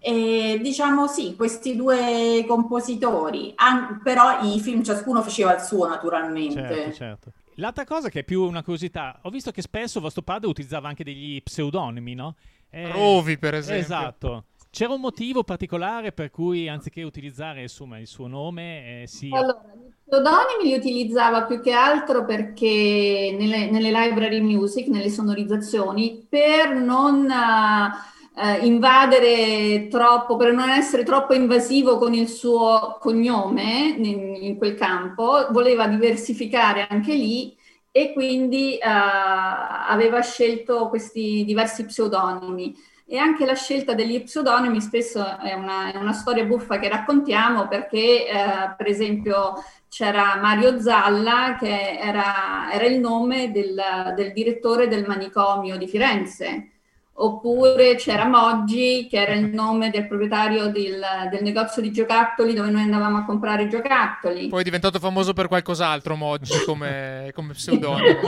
E 0.00 0.61
diciamo 0.62 1.06
sì, 1.06 1.34
questi 1.34 1.74
due 1.74 2.44
compositori, 2.46 3.52
an- 3.56 4.00
però 4.02 4.40
i 4.42 4.61
film 4.61 4.82
ciascuno 4.82 5.22
faceva 5.22 5.54
il 5.54 5.61
suo 5.61 5.88
naturalmente. 5.88 6.62
Certo, 6.62 6.92
certo. 6.92 7.32
L'altra 7.54 7.84
cosa 7.84 8.08
che 8.08 8.20
è 8.20 8.24
più 8.24 8.42
una 8.42 8.62
curiosità, 8.62 9.18
ho 9.22 9.30
visto 9.30 9.50
che 9.50 9.62
spesso 9.62 10.00
vostro 10.00 10.22
padre 10.22 10.48
utilizzava 10.48 10.88
anche 10.88 11.02
degli 11.02 11.42
pseudonimi, 11.42 12.14
no? 12.14 12.37
Eh, 12.70 12.90
Rovi, 12.92 13.37
per 13.38 13.54
esempio. 13.54 13.82
Esatto. 13.82 14.44
C'era 14.70 14.92
un 14.92 15.00
motivo 15.00 15.42
particolare 15.42 16.12
per 16.12 16.30
cui 16.30 16.68
anziché 16.68 17.02
utilizzare 17.02 17.62
insomma, 17.62 17.98
il 17.98 18.06
suo 18.06 18.28
nome 18.28 19.02
eh, 19.02 19.06
si... 19.08 19.30
Allora, 19.32 19.61
gli 19.74 19.90
pseudonimi 20.04 20.64
li 20.64 20.74
utilizzava 20.74 21.44
più 21.44 21.61
che 21.61 21.72
altro 21.72 22.24
perché 22.24 23.34
nelle, 23.37 23.70
nelle 23.70 23.90
library 23.90 24.40
music, 24.40 24.87
nelle 24.87 25.11
sonorizzazioni, 25.11 26.24
per 26.28 26.74
non 26.74 27.24
uh, 27.24 28.17
invadere 28.62 29.88
troppo, 29.88 30.37
per 30.37 30.53
non 30.53 30.70
essere 30.70 31.03
troppo 31.03 31.35
invasivo 31.35 31.98
con 31.98 32.14
il 32.14 32.29
suo 32.29 32.96
cognome 33.01 33.94
in, 33.96 34.37
in 34.40 34.57
quel 34.57 34.74
campo, 34.74 35.48
voleva 35.51 35.87
diversificare 35.88 36.87
anche 36.88 37.14
lì 37.14 37.57
e 37.90 38.12
quindi 38.12 38.79
uh, 38.81 38.87
aveva 38.87 40.20
scelto 40.20 40.88
questi 40.88 41.44
diversi 41.44 41.85
pseudonimi. 41.85 42.77
E 43.11 43.16
anche 43.16 43.46
la 43.46 43.55
scelta 43.55 43.94
degli 43.94 44.22
pseudonimi 44.22 44.81
spesso 44.81 45.38
è 45.38 45.55
una, 45.55 45.90
è 45.92 45.96
una 45.96 46.12
storia 46.12 46.44
buffa 46.44 46.79
che 46.79 46.88
raccontiamo 46.88 47.66
perché, 47.66 48.27
uh, 48.31 48.77
per 48.77 48.87
esempio, 48.87 49.55
c'era 49.88 50.37
Mario 50.37 50.79
Zalla 50.81 51.57
che 51.59 51.98
era, 51.98 52.70
era 52.70 52.85
il 52.85 53.01
nome 53.01 53.51
del, 53.51 53.83
del 54.14 54.33
direttore 54.33 54.87
del 54.87 55.07
manicomio 55.07 55.77
di 55.79 55.88
Firenze 55.88 56.72
oppure 57.20 57.96
c'era 57.96 58.26
Moggi 58.26 59.07
che 59.09 59.20
era 59.20 59.35
il 59.35 59.52
nome 59.52 59.90
del 59.90 60.07
proprietario 60.07 60.70
del, 60.70 61.04
del, 61.31 61.42
negozio 61.42 61.83
di 61.83 61.90
giocattoli 61.90 62.54
dove 62.54 62.70
noi 62.70 62.83
andavamo 62.83 63.18
a 63.18 63.24
comprare 63.24 63.66
giocattoli. 63.66 64.48
Poi 64.48 64.61
è 64.61 64.64
diventato 64.64 64.98
famoso 64.98 65.33
per 65.33 65.48
qualcos'altro 65.48 66.14
Moggi 66.14 66.52
come, 66.64 67.33
come 67.35 67.54
pseudonimo. 67.54 68.20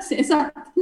sì, 0.00 0.18
esatto. 0.18 0.72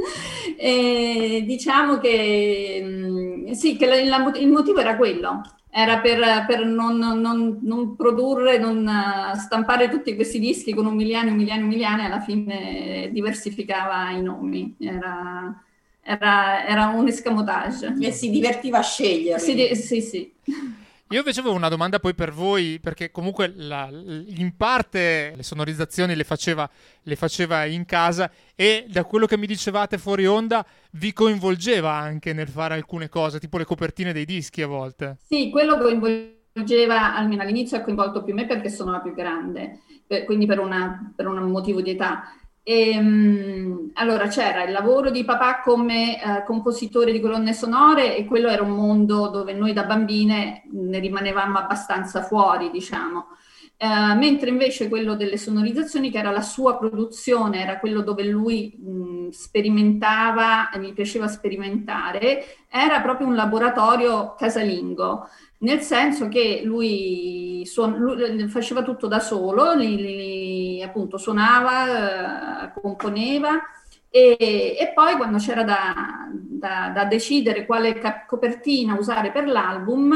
E 0.57 1.43
diciamo 1.45 1.97
che 1.99 2.81
mm, 2.83 3.51
sì, 3.51 3.77
che 3.77 3.85
la, 3.85 4.17
la, 4.17 4.31
il 4.35 4.49
motivo 4.49 4.79
era 4.79 4.97
quello. 4.97 5.41
Era 5.71 5.99
per, 5.99 6.45
per 6.47 6.65
non, 6.65 6.97
non, 6.97 7.59
non, 7.61 7.95
produrre, 7.95 8.57
non 8.57 8.89
stampare 9.35 9.87
tutti 9.87 10.15
questi 10.15 10.39
dischi 10.39 10.73
con 10.73 10.87
un 10.87 10.95
milione, 10.95 11.29
un 11.29 11.37
milione, 11.37 11.61
un 11.61 11.67
milione, 11.67 12.05
alla 12.05 12.19
fine 12.21 13.09
diversificava 13.11 14.09
i 14.09 14.21
nomi. 14.21 14.75
Era, 14.79 15.55
era, 16.09 16.65
era 16.65 16.87
un 16.87 17.07
escamotage. 17.07 17.95
E 17.99 18.11
si 18.11 18.31
divertiva 18.31 18.79
a 18.79 18.81
scegliere. 18.81 19.39
Sì, 19.39 19.75
sì, 19.75 20.01
sì. 20.01 20.33
Io 21.11 21.19
invece 21.19 21.39
avevo 21.39 21.55
una 21.55 21.69
domanda 21.69 21.99
poi 21.99 22.13
per 22.13 22.31
voi, 22.31 22.79
perché 22.79 23.11
comunque 23.11 23.51
la, 23.55 23.89
in 23.91 24.53
parte 24.55 25.33
le 25.35 25.43
sonorizzazioni 25.43 26.15
le 26.15 26.23
faceva, 26.23 26.69
le 27.03 27.15
faceva, 27.15 27.65
in 27.65 27.85
casa 27.85 28.29
e 28.55 28.85
da 28.87 29.03
quello 29.03 29.25
che 29.25 29.37
mi 29.37 29.47
dicevate 29.47 29.97
fuori 29.97 30.27
onda 30.27 30.63
vi 30.91 31.13
coinvolgeva 31.13 31.91
anche 31.91 32.33
nel 32.33 32.47
fare 32.47 32.75
alcune 32.75 33.09
cose, 33.09 33.39
tipo 33.39 33.57
le 33.57 33.65
copertine 33.65 34.13
dei 34.13 34.25
dischi 34.25 34.61
a 34.61 34.67
volte. 34.67 35.17
Sì, 35.27 35.49
quello 35.49 35.77
coinvolgeva, 35.79 37.15
almeno 37.15 37.41
all'inizio 37.41 37.77
ha 37.77 37.81
coinvolto 37.81 38.23
più 38.23 38.35
me 38.35 38.45
perché 38.45 38.69
sono 38.69 38.91
la 38.91 38.99
più 38.99 39.13
grande, 39.15 39.79
quindi 40.25 40.45
per, 40.45 40.59
una, 40.59 41.11
per 41.15 41.27
un 41.27 41.37
motivo 41.49 41.81
di 41.81 41.91
età. 41.91 42.33
E, 42.69 42.91
ehm, 42.91 43.89
allora 43.95 44.27
c'era 44.27 44.63
il 44.63 44.71
lavoro 44.71 45.09
di 45.09 45.25
papà 45.25 45.59
come 45.61 46.21
eh, 46.21 46.43
compositore 46.45 47.11
di 47.11 47.19
colonne 47.19 47.51
sonore 47.53 48.15
e 48.15 48.25
quello 48.25 48.47
era 48.47 48.61
un 48.61 48.75
mondo 48.75 49.29
dove 49.29 49.53
noi 49.53 49.73
da 49.73 49.85
bambine 49.85 50.61
ne 50.71 50.99
rimanevamo 50.99 51.57
abbastanza 51.57 52.21
fuori, 52.21 52.69
diciamo. 52.69 53.29
Eh, 53.75 54.13
mentre 54.13 54.49
invece 54.49 54.87
quello 54.87 55.15
delle 55.15 55.37
sonorizzazioni, 55.37 56.11
che 56.11 56.19
era 56.19 56.29
la 56.29 56.41
sua 56.41 56.77
produzione, 56.77 57.61
era 57.63 57.79
quello 57.79 58.01
dove 58.01 58.23
lui 58.25 58.77
mh, 58.77 59.29
sperimentava, 59.29 60.69
gli 60.79 60.93
piaceva 60.93 61.27
sperimentare, 61.27 62.67
era 62.69 63.01
proprio 63.01 63.25
un 63.25 63.35
laboratorio 63.35 64.35
casalingo 64.37 65.27
nel 65.61 65.81
senso 65.81 66.29
che 66.29 66.61
lui, 66.63 67.63
suon- 67.65 67.97
lui 67.97 68.47
faceva 68.47 68.81
tutto 68.81 69.07
da 69.07 69.19
solo, 69.19 69.73
li, 69.73 69.95
li, 69.97 70.15
appunto 70.83 71.17
suonava, 71.17 72.65
eh, 72.73 72.81
componeva 72.81 73.59
e, 74.11 74.75
e, 74.79 74.91
poi 74.93 75.15
quando 75.15 75.37
c'era 75.37 75.63
da, 75.63 76.27
da, 76.31 76.91
da 76.93 77.05
decidere 77.05 77.65
quale 77.65 77.93
cap- 77.99 78.25
copertina 78.25 78.95
usare 78.95 79.31
per 79.31 79.47
l'album, 79.47 80.13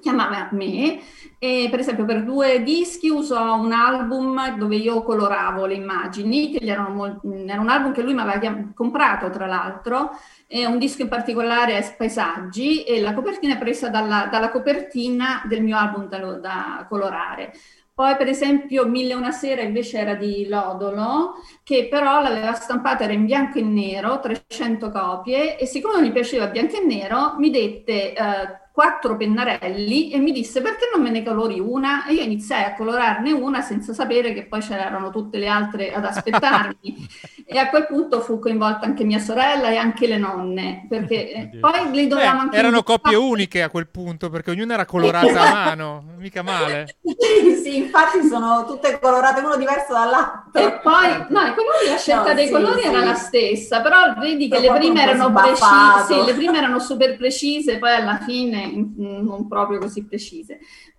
chiamava 0.00 0.48
me 0.52 1.00
e 1.38 1.68
per 1.70 1.80
esempio 1.80 2.04
per 2.04 2.22
due 2.22 2.62
dischi 2.62 3.08
usò 3.08 3.58
un 3.58 3.72
album 3.72 4.56
dove 4.58 4.76
io 4.76 5.02
coloravo 5.02 5.64
le 5.66 5.74
immagini, 5.74 6.50
che 6.50 6.76
molto, 6.76 7.20
era 7.46 7.60
un 7.60 7.68
album 7.68 7.92
che 7.92 8.02
lui 8.02 8.12
mi 8.12 8.20
aveva 8.20 8.56
comprato 8.74 9.30
tra 9.30 9.46
l'altro, 9.46 10.10
e 10.46 10.66
un 10.66 10.78
disco 10.78 11.02
in 11.02 11.08
particolare 11.08 11.78
è 11.78 11.94
Paesaggi 11.96 12.84
e 12.84 13.00
la 13.00 13.14
copertina 13.14 13.54
è 13.54 13.58
presa 13.58 13.88
dalla, 13.88 14.28
dalla 14.30 14.50
copertina 14.50 15.42
del 15.46 15.62
mio 15.62 15.76
album 15.78 16.08
da, 16.08 16.18
da 16.18 16.86
colorare. 16.88 17.52
Poi, 17.98 18.14
per 18.14 18.28
esempio, 18.28 18.86
Mille 18.86 19.12
una 19.12 19.32
sera 19.32 19.62
invece 19.62 19.98
era 19.98 20.14
di 20.14 20.46
Lodolo, 20.46 21.34
che 21.64 21.88
però 21.90 22.22
l'aveva 22.22 22.52
stampata, 22.52 23.02
era 23.02 23.12
in 23.12 23.24
bianco 23.24 23.58
e 23.58 23.62
nero, 23.62 24.20
300 24.20 24.92
copie, 24.92 25.58
e 25.58 25.66
siccome 25.66 26.06
gli 26.06 26.12
piaceva 26.12 26.46
bianco 26.46 26.76
e 26.76 26.84
nero, 26.84 27.34
mi 27.38 27.50
dette 27.50 28.14
eh, 28.14 28.58
quattro 28.70 29.16
pennarelli 29.16 30.12
e 30.12 30.18
mi 30.18 30.30
disse 30.30 30.62
perché 30.62 30.88
non 30.94 31.02
me 31.02 31.10
ne 31.10 31.24
colori 31.24 31.58
una? 31.58 32.06
E 32.06 32.12
io 32.12 32.22
iniziai 32.22 32.62
a 32.62 32.74
colorarne 32.76 33.32
una 33.32 33.62
senza 33.62 33.92
sapere 33.92 34.32
che 34.32 34.46
poi 34.46 34.60
c'erano 34.60 35.10
tutte 35.10 35.36
le 35.38 35.48
altre 35.48 35.92
ad 35.92 36.04
aspettarmi. 36.04 36.94
e 37.50 37.58
a 37.58 37.70
quel 37.70 37.86
punto 37.86 38.20
fu 38.20 38.38
coinvolta 38.38 38.84
anche 38.84 39.04
mia 39.04 39.18
sorella 39.18 39.70
e 39.70 39.76
anche 39.76 40.06
le 40.06 40.18
nonne, 40.18 40.86
perché 40.88 41.32
Oddio. 41.46 41.60
poi 41.60 41.90
li 41.92 42.06
dovevamo 42.06 42.40
Eh, 42.40 42.42
anche... 42.42 42.56
erano 42.58 42.82
coppie 42.82 43.14
indicare- 43.14 43.32
uniche 43.32 43.62
a 43.62 43.70
quel 43.70 43.88
punto 43.88 44.28
perché 44.28 44.50
ognuna 44.50 44.74
era 44.74 44.84
colorata 44.84 45.40
a 45.40 45.46
mano, 45.46 46.04
mica 46.18 46.42
male. 46.42 46.96
Sì, 47.62 47.76
infatti 47.76 48.22
sono 48.26 48.64
tutte 48.66 48.98
colorate, 49.00 49.40
uno 49.40 49.56
diverso 49.56 49.92
dall'altro. 49.92 50.60
E 50.60 50.80
poi, 50.80 51.08
no, 51.28 51.40
i 51.40 51.54
colori, 51.54 51.86
la 51.88 51.96
scelta 51.96 52.28
No, 52.28 52.34
dei 52.34 52.46
sì, 52.46 52.52
colori 52.52 52.80
sì. 52.80 52.86
era 52.86 53.04
la 53.04 53.14
stessa, 53.14 53.80
però 53.82 54.14
vedi 54.18 54.48
che 54.48 54.60
Però 54.60 54.72
le 54.72 54.78
prime 54.78 55.02
erano 55.02 55.32
precise, 55.32 56.04
sì, 56.06 56.24
le 56.24 56.34
prime 56.34 56.58
erano 56.58 56.78
super 56.78 57.16
precise, 57.16 57.78
poi 57.78 57.92
alla 57.94 58.18
fine 58.18 58.66
mm, 58.66 59.26
non 59.26 59.48
proprio 59.48 59.78
così 59.78 60.04
precise. 60.06 60.58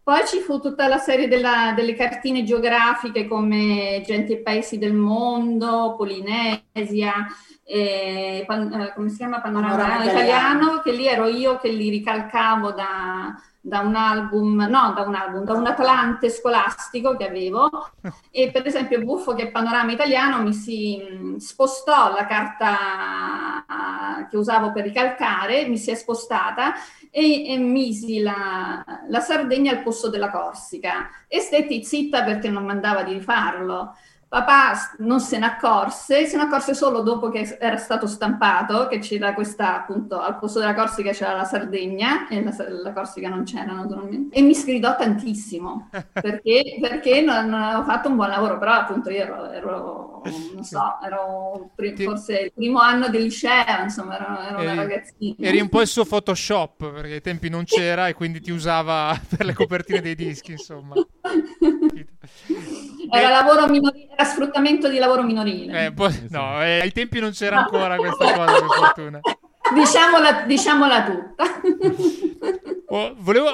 Poi 0.10 0.26
ci 0.26 0.40
fu 0.40 0.60
tutta 0.60 0.88
la 0.88 0.98
serie 0.98 1.28
della- 1.28 1.72
delle 1.76 1.94
cartine 1.94 2.42
geografiche 2.44 3.28
come 3.28 4.02
Gente 4.04 4.34
e 4.34 4.38
Paesi 4.38 4.80
del 4.80 4.94
Mondo, 4.94 5.94
Polinesia, 5.96 7.28
eh, 7.64 8.44
pan- 8.48 8.74
eh, 8.74 8.94
come 8.96 9.10
si 9.10 9.18
chiama? 9.18 9.40
Panorama, 9.40 9.76
Panorama 9.76 10.04
italiano, 10.06 10.62
italiano. 10.64 10.82
che 10.82 10.92
lì 10.94 11.06
ero 11.06 11.28
io 11.28 11.60
che 11.60 11.70
li 11.70 11.90
ricalcavo 11.90 12.72
da, 12.72 13.40
da 13.70 13.80
un 13.80 13.96
album, 13.96 14.66
no, 14.68 14.94
da 14.94 15.04
un 15.04 15.14
album, 15.16 15.44
da 15.46 15.54
un 15.54 15.66
Atlante 15.66 16.30
scolastico 16.30 17.16
che 17.16 17.28
avevo. 17.28 17.70
E 18.32 18.52
per 18.52 18.66
esempio 18.66 19.02
buffo 19.02 19.34
che 19.34 19.44
è 19.44 19.52
panorama 19.52 19.92
italiano 19.92 20.44
mi 20.44 20.54
si 20.54 20.98
mh, 20.98 21.38
spostò 21.38 22.14
la 22.14 22.26
carta 22.28 23.66
ah, 23.66 24.28
che 24.30 24.38
usavo 24.38 24.72
per 24.72 24.84
ricalcare, 24.84 25.68
mi 25.68 25.78
si 25.78 25.90
è 25.92 25.96
spostata 25.96 26.74
e, 27.10 27.52
e 27.52 27.58
misi 27.58 28.22
la, 28.22 28.84
la 29.08 29.20
Sardegna 29.20 29.72
al 29.72 29.82
posto 29.82 30.10
della 30.10 30.30
Corsica. 30.30 31.10
E 31.28 31.40
stetti 31.40 31.84
zitta 31.84 32.24
perché 32.24 32.50
non 32.50 32.66
mandava 32.66 33.04
di 33.04 33.14
rifarlo. 33.14 33.96
Papà 34.30 34.74
non 35.00 35.20
se 35.20 35.40
ne 35.40 35.48
accorse, 35.48 36.28
se 36.28 36.38
ne 36.38 36.44
accorse 36.44 36.76
solo 36.76 37.02
dopo 37.02 37.30
che 37.30 37.58
era 37.60 37.78
stato 37.78 38.06
stampato, 38.06 38.86
che 38.88 39.00
c'era 39.00 39.34
questa 39.34 39.78
appunto 39.78 40.20
al 40.20 40.38
posto 40.38 40.60
della 40.60 40.76
Corsica 40.76 41.12
c'era 41.14 41.36
la 41.36 41.46
Sardegna 41.46 42.28
e 42.28 42.44
la, 42.44 42.54
la 42.84 42.94
Corsica 42.94 43.28
non 43.28 43.44
c'era 43.44 43.74
naturalmente. 43.74 44.38
E 44.38 44.44
mi 44.44 44.54
sgridò 44.54 44.96
tantissimo 44.96 45.90
perché, 46.14 46.78
perché 46.80 47.22
non 47.22 47.52
avevo 47.52 47.84
fatto 47.86 48.10
un 48.10 48.18
buon 48.18 48.30
lavoro, 48.30 48.60
però 48.60 48.74
appunto 48.74 49.10
io 49.10 49.24
ero, 49.24 49.50
ero, 49.50 50.22
non 50.54 50.64
so, 50.64 51.00
ero 51.04 51.72
pri- 51.74 51.94
Ti- 51.94 52.04
forse 52.04 52.38
il 52.38 52.54
primo 52.54 52.78
anno 52.82 53.10
del 53.10 53.24
liceo, 53.24 53.82
insomma, 53.82 54.16
ero, 54.16 54.42
ero 54.42 54.62
una 54.62 54.76
ragazzina. 54.76 55.36
Eri 55.40 55.60
un 55.60 55.70
po' 55.70 55.82
il 55.82 55.88
suo 55.88 56.06
Photoshop 56.06 56.92
perché 56.92 57.14
ai 57.14 57.22
tempi 57.22 57.50
non 57.50 57.64
c'era 57.64 58.08
e 58.08 58.14
quindi 58.14 58.42
ti 58.42 58.52
usava 58.52 59.20
per 59.28 59.44
le 59.44 59.56
copertine 59.56 60.02
dei 60.02 60.14
dischi, 60.14 60.52
insomma. 60.52 60.94
Era 63.12 63.30
lavoro 63.30 63.68
minorile, 63.68 64.12
era 64.12 64.24
sfruttamento 64.24 64.90
di 64.90 64.98
lavoro 64.98 65.24
minorile. 65.24 65.86
Eh, 65.86 65.92
poi- 65.94 66.28
no, 66.30 66.62
eh, 66.64 66.80
ai 66.82 66.92
tempi 66.92 67.20
non 67.20 67.32
c'era 67.32 67.60
ancora 67.60 67.96
questa 67.96 68.34
cosa, 68.34 68.54
per 68.54 68.66
fortuna. 68.78 69.20
Diciamola, 69.74 70.44
diciamola 70.44 71.04
tutta. 71.04 71.44
Oh, 72.92 73.14
volevo 73.20 73.50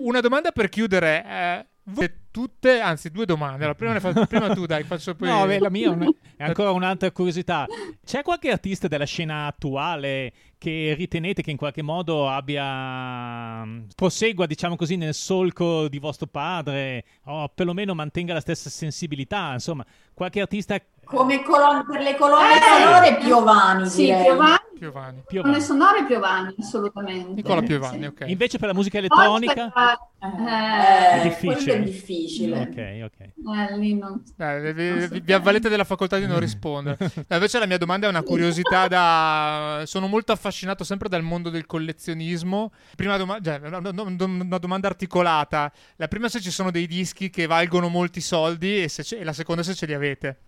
una 0.00 0.18
domanda 0.20 0.50
per 0.50 0.68
chiudere. 0.68 1.24
Eh, 1.24 1.66
voi 1.84 2.10
tutte, 2.32 2.80
anzi, 2.80 3.10
due 3.10 3.24
domande. 3.24 3.58
Allora, 3.64 3.74
prima, 3.74 4.00
fa- 4.00 4.26
prima 4.26 4.52
tu, 4.52 4.66
dai, 4.66 4.82
faccio 4.82 5.14
poi. 5.14 5.28
No, 5.28 5.46
beh, 5.46 5.60
la 5.60 5.70
mia 5.70 5.96
è 6.36 6.42
ancora 6.42 6.72
un'altra 6.72 7.08
curiosità. 7.12 7.66
C'è 8.04 8.22
qualche 8.22 8.50
artista 8.50 8.88
della 8.88 9.04
scena 9.04 9.46
attuale 9.46 10.32
che 10.60 10.94
ritenete 10.94 11.40
che 11.40 11.50
in 11.50 11.56
qualche 11.56 11.80
modo 11.80 12.28
abbia 12.28 13.66
prosegua, 13.96 14.44
diciamo 14.44 14.76
così, 14.76 14.96
nel 14.96 15.14
solco 15.14 15.88
di 15.88 15.98
vostro 15.98 16.26
padre 16.26 17.04
o 17.24 17.48
perlomeno 17.48 17.94
mantenga 17.94 18.34
la 18.34 18.40
stessa 18.40 18.68
sensibilità, 18.68 19.54
insomma, 19.54 19.84
qualche 20.12 20.42
artista 20.42 20.78
Come 21.02 21.42
colon- 21.42 21.84
per 21.90 22.02
le 22.02 22.14
colonne 22.14 22.54
Eh, 22.54 22.60
sonore 22.60 23.16
Piovani, 23.16 23.88
Sì, 23.88 24.04
direi. 24.04 24.22
Piovani, 24.26 24.58
Piovani. 24.78 25.22
più 25.26 25.40
colonne 25.40 25.60
sonore 25.60 26.04
Piovani, 26.04 26.54
assolutamente. 26.60 27.32
Nicola 27.32 27.62
Piovani, 27.62 27.98
Sì. 27.98 28.04
ok. 28.04 28.24
Invece 28.28 28.58
per 28.58 28.68
la 28.68 28.74
musica 28.74 28.98
elettronica 28.98 29.52
c'era- 29.72 29.98
Eh, 30.22 30.26
eh, 30.26 31.20
È 31.20 31.22
difficile. 31.22 31.74
è 31.76 31.82
difficile. 31.82 32.58
Ok, 32.60 33.10
ok. 33.10 33.20
eh, 33.20 33.78
lì 33.78 33.94
non- 33.96 34.22
Dai, 34.36 34.72
vi, 34.74 35.06
vi- 35.08 35.20
vi 35.20 35.32
avvalete 35.32 35.68
della 35.70 35.84
facoltà 35.84 36.18
di 36.18 36.26
non 36.26 36.38
rispondere. 36.38 36.98
Invece 37.30 37.58
la 37.58 37.64
mia 37.66 37.78
domanda 37.78 38.06
è 38.06 38.10
una 38.10 38.22
curiosità 38.22 38.86
da... 38.86 39.82
Sono 39.86 40.06
molto 40.06 40.30
affascinato 40.32 40.48
sempre 40.50 41.08
dal 41.08 41.22
mondo 41.22 41.50
del 41.50 41.66
collezionismo. 41.66 42.72
Prima 42.96 43.16
domanda, 43.16 43.58
cioè, 43.58 43.68
una, 43.68 44.58
domanda 44.58 44.88
articolata. 44.88 45.72
La 45.96 46.08
prima 46.08 46.28
se 46.28 46.40
ci 46.40 46.50
sono 46.50 46.70
dei 46.70 46.86
dischi 46.86 47.30
che 47.30 47.46
valgono 47.46 47.88
molti 47.88 48.20
soldi 48.20 48.82
e, 48.82 48.88
se 48.88 49.02
ce- 49.02 49.18
e 49.18 49.24
la 49.24 49.32
seconda 49.32 49.62
se 49.62 49.74
ce 49.74 49.86
li 49.86 49.94
avete. 49.94 50.40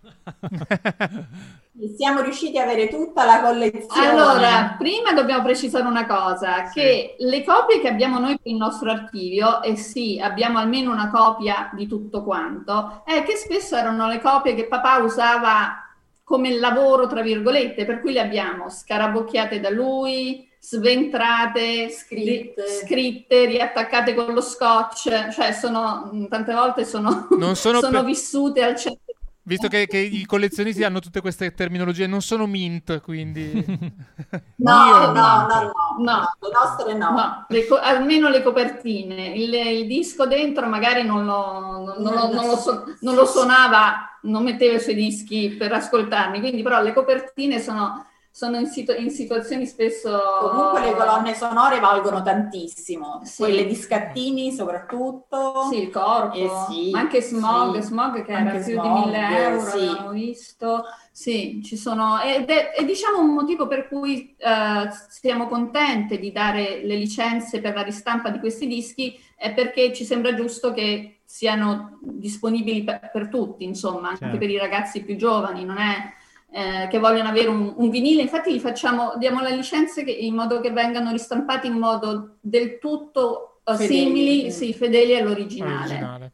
Siamo 1.97 2.21
riusciti 2.21 2.59
a 2.59 2.63
avere 2.63 2.87
tutta 2.87 3.25
la 3.25 3.41
collezione. 3.41 4.07
Allora, 4.07 4.75
prima 4.77 5.11
dobbiamo 5.11 5.41
precisare 5.43 5.85
una 5.85 6.05
cosa, 6.05 6.69
che 6.69 7.15
le 7.17 7.43
copie 7.43 7.81
che 7.81 7.87
abbiamo 7.87 8.19
noi 8.19 8.37
per 8.39 8.51
il 8.51 8.57
nostro 8.57 8.91
archivio, 8.91 9.63
e 9.63 9.75
sì, 9.75 10.19
abbiamo 10.21 10.59
almeno 10.59 10.91
una 10.91 11.09
copia 11.09 11.71
di 11.73 11.87
tutto 11.87 12.23
quanto, 12.23 13.01
è 13.05 13.23
che 13.23 13.35
spesso 13.37 13.75
erano 13.75 14.07
le 14.07 14.21
copie 14.21 14.53
che 14.53 14.67
papà 14.67 14.97
usava 14.97 15.82
come 16.23 16.57
lavoro, 16.57 17.07
tra 17.07 17.21
virgolette, 17.21 17.85
per 17.85 17.99
cui 18.01 18.13
le 18.13 18.21
abbiamo 18.21 18.69
scarabocchiate 18.69 19.59
da 19.59 19.69
lui, 19.69 20.47
sventrate, 20.59 21.89
Scritte. 21.89 22.63
ri- 22.63 22.69
scritte, 22.85 23.45
riattaccate 23.45 24.13
con 24.15 24.33
lo 24.33 24.41
scotch, 24.41 25.29
cioè 25.29 25.51
sono, 25.51 26.09
tante 26.29 26.53
volte 26.53 26.85
sono, 26.85 27.27
Non 27.37 27.55
sono 27.55 27.79
sono 27.81 27.97
per- 27.97 28.05
vissute 28.05 28.63
al 28.63 28.75
centro. 28.75 29.12
Visto 29.45 29.67
che, 29.67 29.87
che 29.87 29.97
i 29.97 30.25
collezionisti 30.25 30.83
hanno 30.83 30.99
tutte 30.99 31.19
queste 31.21 31.53
terminologie, 31.53 32.07
non 32.07 32.21
sono 32.21 32.45
mint, 32.47 33.01
quindi... 33.01 33.51
No, 34.55 35.11
no, 35.11 35.11
no. 35.13 35.47
no, 35.47 35.47
no, 35.47 35.71
No. 35.97 36.29
le 36.39 36.49
nostre 36.53 36.93
no. 36.93 37.09
No, 37.11 37.45
le 37.49 37.67
co- 37.67 37.79
almeno 37.79 38.29
le 38.29 38.41
copertine. 38.43 39.27
Il, 39.35 39.53
il 39.53 39.87
disco 39.87 40.25
dentro 40.27 40.67
magari 40.67 41.03
non 41.03 41.25
lo, 41.25 41.95
non 41.99 42.13
lo- 42.13 42.31
non 42.33 42.45
lo 42.47 42.55
so- 42.55 42.85
non 43.01 43.15
lo 43.15 43.25
suonava, 43.25 44.17
non 44.23 44.43
metteva 44.43 44.75
i 44.75 44.79
suoi 44.79 44.95
dischi 44.95 45.49
per 45.57 45.73
ascoltarmi, 45.73 46.39
quindi 46.39 46.61
però 46.61 46.81
le 46.81 46.93
copertine 46.93 47.59
sono, 47.59 48.05
sono 48.35 48.57
in, 48.57 48.65
situ- 48.65 48.97
in 48.99 49.11
situazioni 49.11 49.67
spesso... 49.67 50.09
Comunque 50.39 50.81
le 50.81 50.95
colonne 50.95 51.35
sonore 51.35 51.79
valgono 51.79 52.23
tantissimo, 52.23 53.21
Sì. 53.23 53.43
quelle 53.43 53.63
di 53.67 53.75
Scattini 53.75 54.51
soprattutto. 54.51 55.67
Sì, 55.69 55.83
il 55.83 55.89
corpo, 55.91 56.35
Eh 56.35 56.49
sì, 56.67 56.89
ma 56.89 57.01
anche 57.01 57.21
Smog, 57.21 57.75
sì. 57.77 57.81
Smog 57.83 58.25
che 58.25 58.33
Anche 58.33 58.55
era 58.55 58.63
più 58.63 58.73
di 58.73 58.87
Smog, 58.87 59.05
1000 59.05 59.37
euro, 59.37 59.59
sì. 59.61 59.77
abbiamo 59.85 60.09
visto. 60.09 60.83
Sì, 61.11 61.61
ci 61.63 61.77
sono, 61.77 62.19
ed 62.21 62.49
è, 62.49 62.71
è, 62.71 62.83
diciamo 62.83 63.19
un 63.19 63.35
motivo 63.35 63.67
per 63.67 63.87
cui 63.87 64.35
eh, 64.35 64.89
siamo 65.09 65.47
contente 65.47 66.17
di 66.17 66.31
dare 66.31 66.81
le 66.83 66.95
licenze 66.95 67.61
per 67.61 67.75
la 67.75 67.83
ristampa 67.83 68.29
di 68.31 68.39
questi 68.39 68.65
dischi, 68.65 69.15
è 69.35 69.53
perché 69.53 69.93
ci 69.93 70.05
sembra 70.05 70.33
giusto 70.33 70.73
che 70.73 71.19
siano 71.23 71.99
disponibili 72.01 72.83
per, 72.83 73.11
per 73.13 73.27
tutti, 73.29 73.63
insomma, 73.63 74.07
anche 74.07 74.21
Certo. 74.21 74.37
per 74.39 74.49
i 74.49 74.57
ragazzi 74.57 75.03
più 75.03 75.15
giovani, 75.17 75.63
non 75.65 75.77
è 75.77 76.21
eh, 76.53 76.87
che 76.89 76.99
vogliono 76.99 77.29
avere 77.29 77.47
un, 77.49 77.73
un 77.75 77.89
vinile, 77.89 78.21
infatti 78.21 78.53
gli 78.53 78.59
facciamo, 78.59 79.15
diamo 79.17 79.41
le 79.41 79.55
licenze 79.55 80.03
che- 80.03 80.11
in 80.11 80.35
modo 80.35 80.59
che 80.61 80.71
vengano 80.71 81.11
ristampati 81.11 81.67
in 81.67 81.73
modo 81.73 82.37
del 82.41 82.77
tutto 82.79 83.61
eh, 83.65 83.75
Fedeli. 83.75 83.87
simili, 83.87 84.51
sì, 84.51 84.73
fedeli 84.73 85.15
all'originale. 85.15 86.31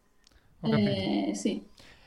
Eh, 0.61 1.31
sì. 1.33 1.63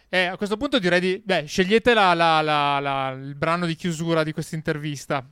Eh, 0.09 0.27
a 0.27 0.37
questo 0.37 0.57
punto 0.59 0.79
direi 0.79 1.01
di... 1.01 1.22
Beh, 1.25 1.44
scegliete 1.46 1.94
la- 1.94 2.12
la- 2.12 2.40
la- 2.42 3.11
il 3.12 3.35
brano 3.35 3.64
di 3.64 3.75
chiusura 3.75 4.22
di 4.22 4.33
questa 4.33 4.57
intervista. 4.57 5.27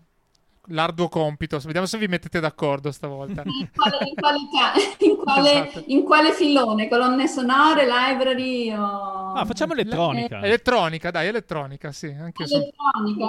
L'arduo 0.67 1.09
compito. 1.09 1.59
Vediamo 1.59 1.87
se 1.87 1.97
vi 1.99 2.07
mettete 2.07 2.39
d'accordo 2.39 2.93
stavolta. 2.93 3.43
In 3.45 3.69
quale, 3.75 3.97
in 4.07 4.15
quale 4.15 4.39
ca- 4.53 4.73
in 5.05 5.17
quale- 5.17 5.69
Esatto. 5.69 5.85
in 5.87 6.03
quale 6.05 6.33
filone? 6.33 6.89
Colonne 6.89 7.27
sonore, 7.27 7.87
library 7.87 8.71
o... 8.73 9.33
Ah, 9.33 9.45
facciamo 9.47 9.73
elettronica. 9.73 10.41
Elettronica, 10.43 11.11
dai, 11.11 11.29
elettronica, 11.29 11.91
sì. 11.93 12.15
Anche 12.19 12.47
su... 12.47 12.55
Elettronica? 12.57 13.27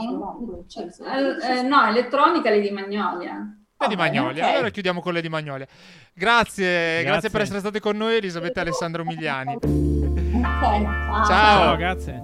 Eh, 1.15 1.57
eh, 1.57 1.61
no, 1.63 1.87
elettronica 1.87 2.49
le 2.49 2.59
di 2.61 2.69
Magnolia. 2.69 3.57
Le 3.77 3.87
di 3.87 3.95
Magnolia. 3.95 4.45
ok. 4.47 4.53
Allora 4.53 4.69
chiudiamo 4.69 5.01
con 5.01 5.13
le 5.13 5.21
di 5.21 5.29
Magnolia. 5.29 5.65
Grazie, 6.13 6.65
grazie, 7.01 7.03
Grazie. 7.03 7.29
per 7.31 7.41
essere 7.41 7.59
state 7.59 7.79
con 7.79 7.97
noi, 7.97 8.17
Elisabetta 8.17 8.59
e 8.59 8.63
Alessandro 8.63 9.03
Migliani. 9.03 9.57
Ciao. 10.41 11.25
Ciao, 11.25 11.75
grazie. 11.77 12.19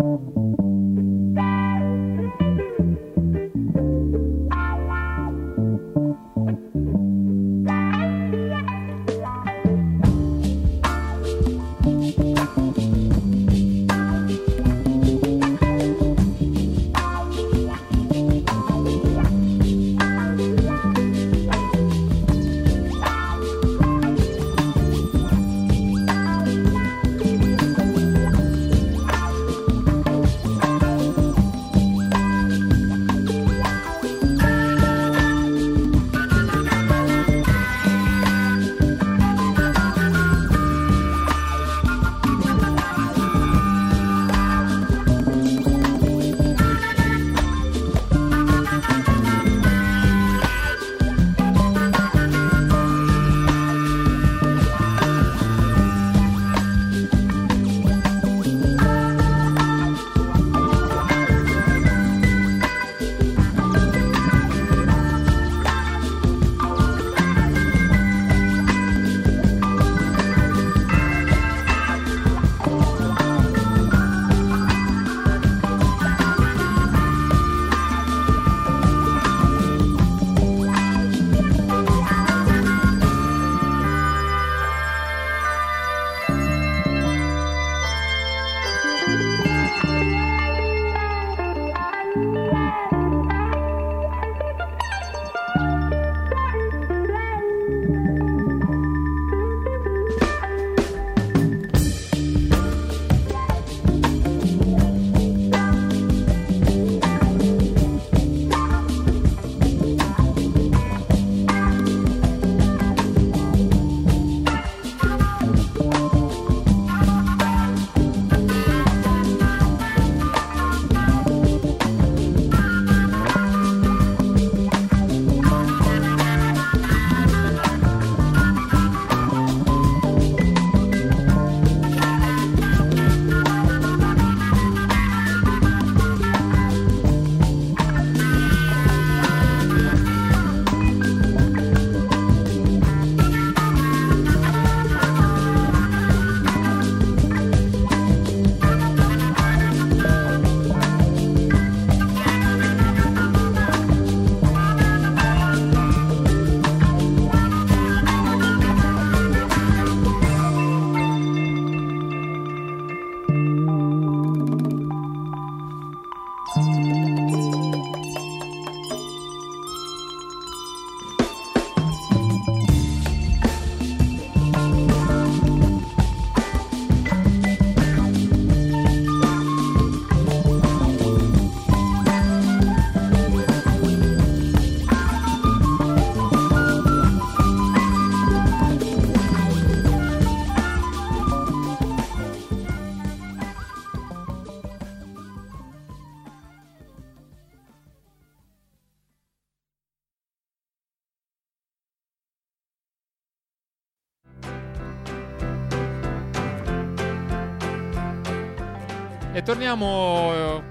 E 209.37 209.43
torniamo 209.43 210.33
eh, 210.33 210.61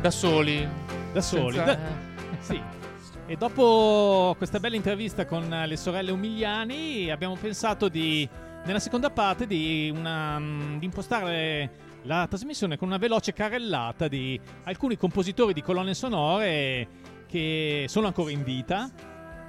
da 0.00 0.10
soli. 0.10 0.68
Da 1.12 1.20
soli. 1.20 1.54
Senza- 1.54 1.74
Da- 1.74 1.78
sì. 2.40 2.60
E 3.26 3.36
dopo 3.36 4.34
questa 4.36 4.58
bella 4.58 4.74
intervista 4.74 5.24
con 5.24 5.48
le 5.48 5.76
sorelle 5.76 6.10
Umiliani 6.10 7.12
abbiamo 7.12 7.36
pensato 7.36 7.86
di, 7.86 8.28
nella 8.64 8.80
seconda 8.80 9.10
parte, 9.10 9.46
di, 9.46 9.94
una, 9.96 10.36
mm, 10.36 10.78
di 10.78 10.86
impostare 10.86 11.70
la 12.02 12.26
trasmissione 12.28 12.76
con 12.76 12.88
una 12.88 12.96
veloce 12.96 13.32
carrellata 13.32 14.08
di 14.08 14.40
alcuni 14.64 14.96
compositori 14.96 15.52
di 15.52 15.62
colonne 15.62 15.94
sonore 15.94 16.88
che 17.28 17.84
sono 17.86 18.08
ancora 18.08 18.32
in 18.32 18.42
vita. 18.42 18.90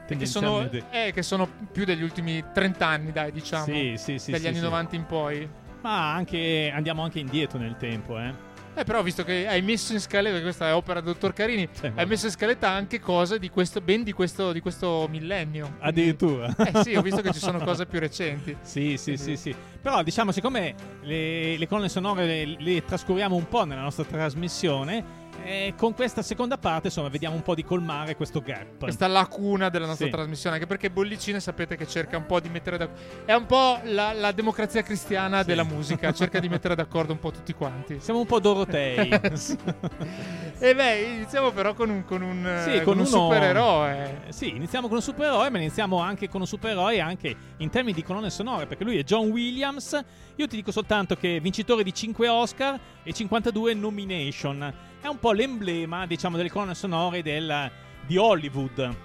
Che 0.05 0.25
sono, 0.27 0.69
eh, 0.91 1.11
che 1.11 1.23
sono 1.23 1.47
più 1.71 1.85
degli 1.85 2.03
ultimi 2.03 2.43
30 2.53 2.85
anni, 2.85 3.11
dai, 3.11 3.31
diciamo. 3.31 3.65
Sì, 3.65 3.95
sì, 3.97 4.19
sì, 4.19 4.29
dagli 4.29 4.41
sì, 4.41 4.47
anni 4.47 4.57
sì. 4.57 4.63
90 4.63 4.95
in 4.95 5.05
poi. 5.07 5.49
Ma 5.81 6.13
anche, 6.13 6.71
andiamo 6.73 7.03
anche 7.03 7.19
indietro 7.19 7.57
nel 7.57 7.77
tempo, 7.77 8.19
eh. 8.19 8.47
Eh, 8.79 8.85
però, 8.85 9.03
visto 9.03 9.25
che 9.25 9.45
hai 9.45 9.61
messo 9.61 9.91
in 9.91 9.99
scaletta, 9.99 10.39
questa 10.39 10.69
è 10.69 10.73
opera 10.73 11.01
del 11.01 11.11
dottor 11.11 11.33
Carini, 11.33 11.67
Sì, 11.69 11.91
hai 11.93 12.05
messo 12.05 12.27
in 12.27 12.31
scaletta 12.31 12.69
anche 12.69 13.01
cose 13.01 13.37
di 13.37 13.49
questo, 13.49 13.81
ben 13.81 14.03
di 14.03 14.13
questo, 14.13 14.53
di 14.53 14.61
questo 14.61 15.05
millennio. 15.09 15.75
Addirittura. 15.79 16.55
Eh 16.55 16.81
sì, 16.83 16.95
ho 16.95 17.01
visto 17.01 17.19
che 17.19 17.33
ci 17.33 17.39
sono 17.39 17.59
cose 17.59 17.85
più 17.85 17.99
recenti. 17.99 18.55
Sì, 18.69 18.95
sì, 18.97 19.17
sì, 19.17 19.35
sì. 19.35 19.53
Però 19.81 20.01
diciamo, 20.01 20.31
siccome 20.31 20.75
le, 21.01 21.57
le 21.57 21.67
colonne 21.67 21.89
sonore 21.89 22.25
le, 22.25 22.55
le 22.57 22.85
trascuriamo 22.85 23.35
un 23.35 23.47
po' 23.49 23.65
nella 23.65 23.81
nostra 23.81 24.05
trasmissione, 24.05 25.03
eh, 25.43 25.73
con 25.77 25.93
questa 25.93 26.21
seconda 26.21 26.57
parte, 26.57 26.87
insomma, 26.87 27.09
vediamo 27.09 27.35
un 27.35 27.41
po' 27.41 27.55
di 27.55 27.63
colmare 27.63 28.15
questo 28.15 28.41
gap. 28.41 28.79
Questa 28.79 29.07
lacuna 29.07 29.69
della 29.69 29.85
nostra 29.85 30.05
Sì. 30.05 30.11
trasmissione, 30.11 30.55
anche 30.55 30.67
perché 30.67 30.89
Bollicine 30.89 31.39
sapete 31.39 31.75
che 31.75 31.87
cerca 31.87 32.17
un 32.17 32.25
po' 32.25 32.39
di 32.39 32.49
mettere 32.49 32.77
d'accordo. 32.77 33.01
È 33.25 33.33
un 33.33 33.45
po' 33.45 33.79
la, 33.85 34.13
la 34.13 34.31
democrazia 34.31 34.81
cristiana 34.83 35.41
Sì. 35.41 35.47
della 35.47 35.63
musica, 35.63 36.11
cerca 36.13 36.39
di 36.39 36.49
mettere 36.49 36.75
d'accordo 36.75 37.11
un 37.13 37.19
po' 37.19 37.31
tutti 37.31 37.53
quanti. 37.53 37.99
Siamo 37.99 38.19
un 38.19 38.25
po' 38.25 38.39
Dorotei. 38.39 39.09
E 40.61 40.75
beh, 40.75 41.01
iniziamo 41.15 41.51
però 41.51 41.73
con 41.73 41.89
un, 41.89 42.03
con 42.03 42.21
un, 42.21 42.61
Sì, 42.65 42.73
eh, 42.73 42.81
con 42.81 42.95
un 42.97 43.05
uno- 43.05 43.07
supereroe. 43.07 44.23
Sì, 44.29 44.55
iniziamo 44.57 44.87
con 44.87 44.97
un 44.97 45.01
supereroe, 45.01 45.49
ma 45.49 45.57
iniziamo 45.57 45.99
anche 46.01 46.27
con 46.27 46.41
un 46.41 46.47
supereroe 46.47 46.99
anche 46.99 47.33
in 47.57 47.69
termini 47.69 47.93
di 47.93 48.03
colonne 48.03 48.29
sonore, 48.29 48.65
perché 48.67 48.83
lui 48.83 48.97
è 48.97 49.03
John 49.03 49.29
Williams. 49.29 49.97
Io 50.35 50.47
ti 50.47 50.57
dico 50.57 50.71
soltanto 50.71 51.15
che 51.15 51.37
è 51.37 51.39
vincitore 51.39 51.81
di 51.83 51.93
5 51.93 52.27
Oscar 52.27 52.77
e 53.03 53.13
52 53.13 53.73
nomination. 53.73 54.73
È 55.01 55.07
un 55.07 55.17
po' 55.19 55.31
l'emblema, 55.31 56.05
diciamo, 56.05 56.35
delle 56.37 56.49
colonne 56.49 56.75
sonore 56.75 57.21
del- 57.21 57.71
di 58.05 58.17
Hollywood. 58.17 58.95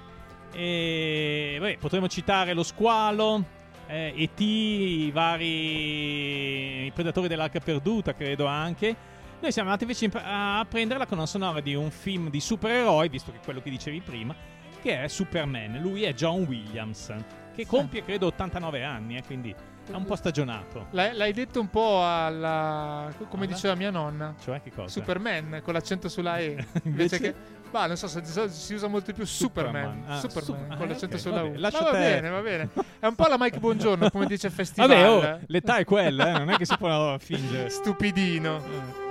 E 0.53 1.57
beh, 1.61 1.77
potremmo 1.81 2.09
citare 2.09 2.53
Lo 2.53 2.63
Squalo, 2.65 3.45
eh, 3.87 4.13
E.T., 4.17 4.41
i 4.41 5.11
vari 5.13 6.87
i 6.87 6.91
Predatori 6.93 7.29
dell'Arca 7.29 7.61
Perduta, 7.61 8.15
credo 8.15 8.47
anche. 8.47 9.13
Noi 9.41 9.53
siamo 9.53 9.69
andati 9.69 9.85
invece 9.85 10.07
in- 10.07 10.21
a 10.25 10.65
prendere 10.69 10.99
la 10.99 11.07
colonna 11.07 11.27
sonora 11.27 11.61
di 11.61 11.75
un 11.75 11.91
film 11.91 12.29
di 12.31 12.41
supereroi, 12.41 13.09
visto 13.09 13.31
che 13.31 13.39
è 13.39 13.45
quello 13.45 13.61
che 13.61 13.71
dicevi 13.71 14.01
prima, 14.01 14.35
che 14.83 15.03
è 15.03 15.09
Superman. 15.09 15.79
Lui 15.81 16.03
è 16.03 16.13
John 16.15 16.43
Williams, 16.43 17.13
che 17.55 17.67
compie 17.67 18.03
credo 18.05 18.27
89 18.27 18.83
anni, 18.83 19.17
eh, 19.17 19.23
quindi 19.25 19.55
è 19.91 19.95
un 19.95 20.05
po' 20.05 20.17
stagionato. 20.17 20.87
L'hai, 20.91 21.15
l'hai 21.15 21.33
detto 21.33 21.61
un 21.61 21.69
po' 21.69 22.03
alla. 22.05 23.13
come 23.29 23.45
Alla? 23.45 23.55
diceva 23.55 23.75
mia 23.75 23.91
nonna. 23.91 24.35
Cioè, 24.43 24.61
che 24.63 24.71
cosa? 24.73 24.89
Superman 24.89 25.61
con 25.63 25.73
l'accento 25.75 26.09
sulla 26.09 26.39
E. 26.39 26.47
Invece 26.85 26.85
Invece- 26.85 27.19
che. 27.19 27.35
Ma 27.75 27.87
non 27.87 27.97
so 27.97 28.07
se 28.07 28.23
si 28.51 28.75
usa 28.75 28.87
molto 28.87 29.07
di 29.11 29.15
più 29.17 29.27
Superman. 29.27 29.83
Superman. 30.05 30.11
Ah, 30.13 30.21
Superman 30.21 30.45
Sup- 30.45 30.77
con 30.77 30.87
ah, 30.87 30.91
l'accento 30.91 31.15
ok, 31.17 31.21
sulla 31.21 31.43
vabbè, 31.43 31.57
U. 31.57 31.59
lascia 31.59 31.79
Ma 31.83 31.85
va 31.85 31.91
te. 31.91 31.99
bene, 31.99 32.29
va 32.29 32.41
bene. 32.41 32.69
È 33.01 33.07
un 33.07 33.15
po' 33.17 33.27
la 33.27 33.37
Mike 33.37 33.59
Buongiorno, 33.59 34.11
come 34.11 34.27
dice 34.27 34.47
il 34.47 34.53
festival. 34.55 34.89
Vabbè, 34.89 35.09
oh, 35.11 35.39
l'età 35.47 35.79
è 35.79 35.85
quella, 35.85 36.29
eh, 36.29 36.39
non 36.39 36.51
è 36.51 36.57
che 36.57 36.67
si 36.67 36.77
può 36.79 37.19
fingere. 37.19 37.69
Stupidino. 37.71 39.04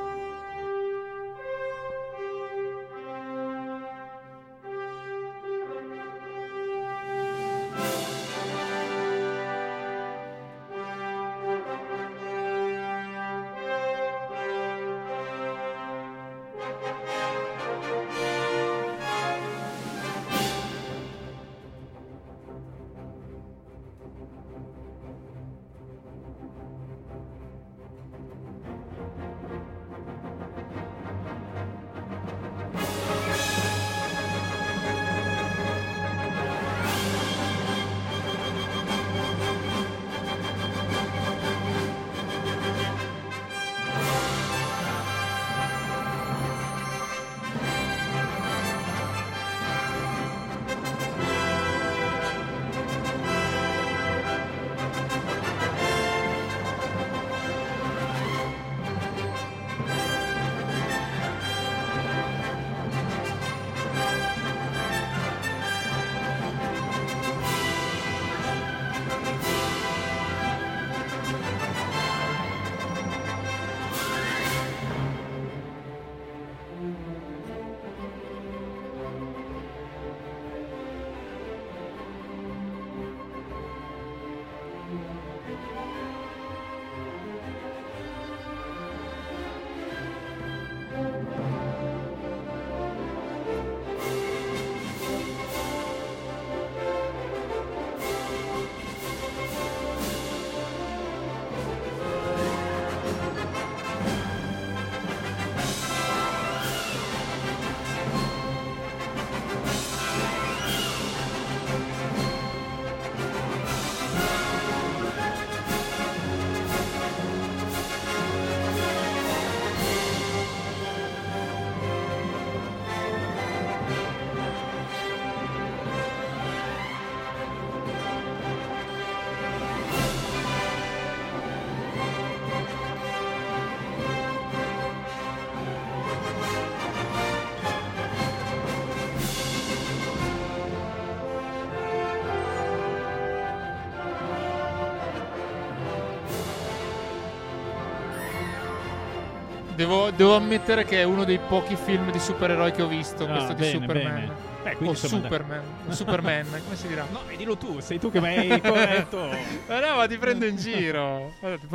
Devo, 149.84 150.12
devo 150.12 150.38
ammettere 150.38 150.86
che 150.86 151.02
è 151.02 151.04
uno 151.04 151.26
dei 151.26 151.40
pochi 151.40 151.76
film 151.76 152.10
di 152.10 152.18
supereroi 152.18 152.72
che 152.72 152.82
ho 152.84 152.88
visto. 152.88 153.26
Ah, 153.26 153.32
questo 153.32 153.52
di 153.52 153.60
bene, 153.64 153.72
Superman. 153.82 154.14
bene. 154.14 154.32
Beh, 154.80 154.88
o 154.88 154.94
Superman. 154.94 155.62
o 155.90 155.92
Superman, 155.92 156.46
come 156.64 156.76
si 156.78 156.88
dirà? 156.88 157.06
No, 157.12 157.24
e 157.28 157.36
dillo 157.36 157.58
tu, 157.58 157.82
sei 157.82 158.00
tu 158.00 158.10
che 158.10 158.22
mi 158.22 158.28
hai 158.28 158.62
corretto. 158.62 159.18
Ma 159.68 159.80
no, 159.82 159.96
ma 159.98 160.08
ti 160.08 160.18
prendo 160.18 160.46
in 160.46 160.56
giro. 160.56 161.34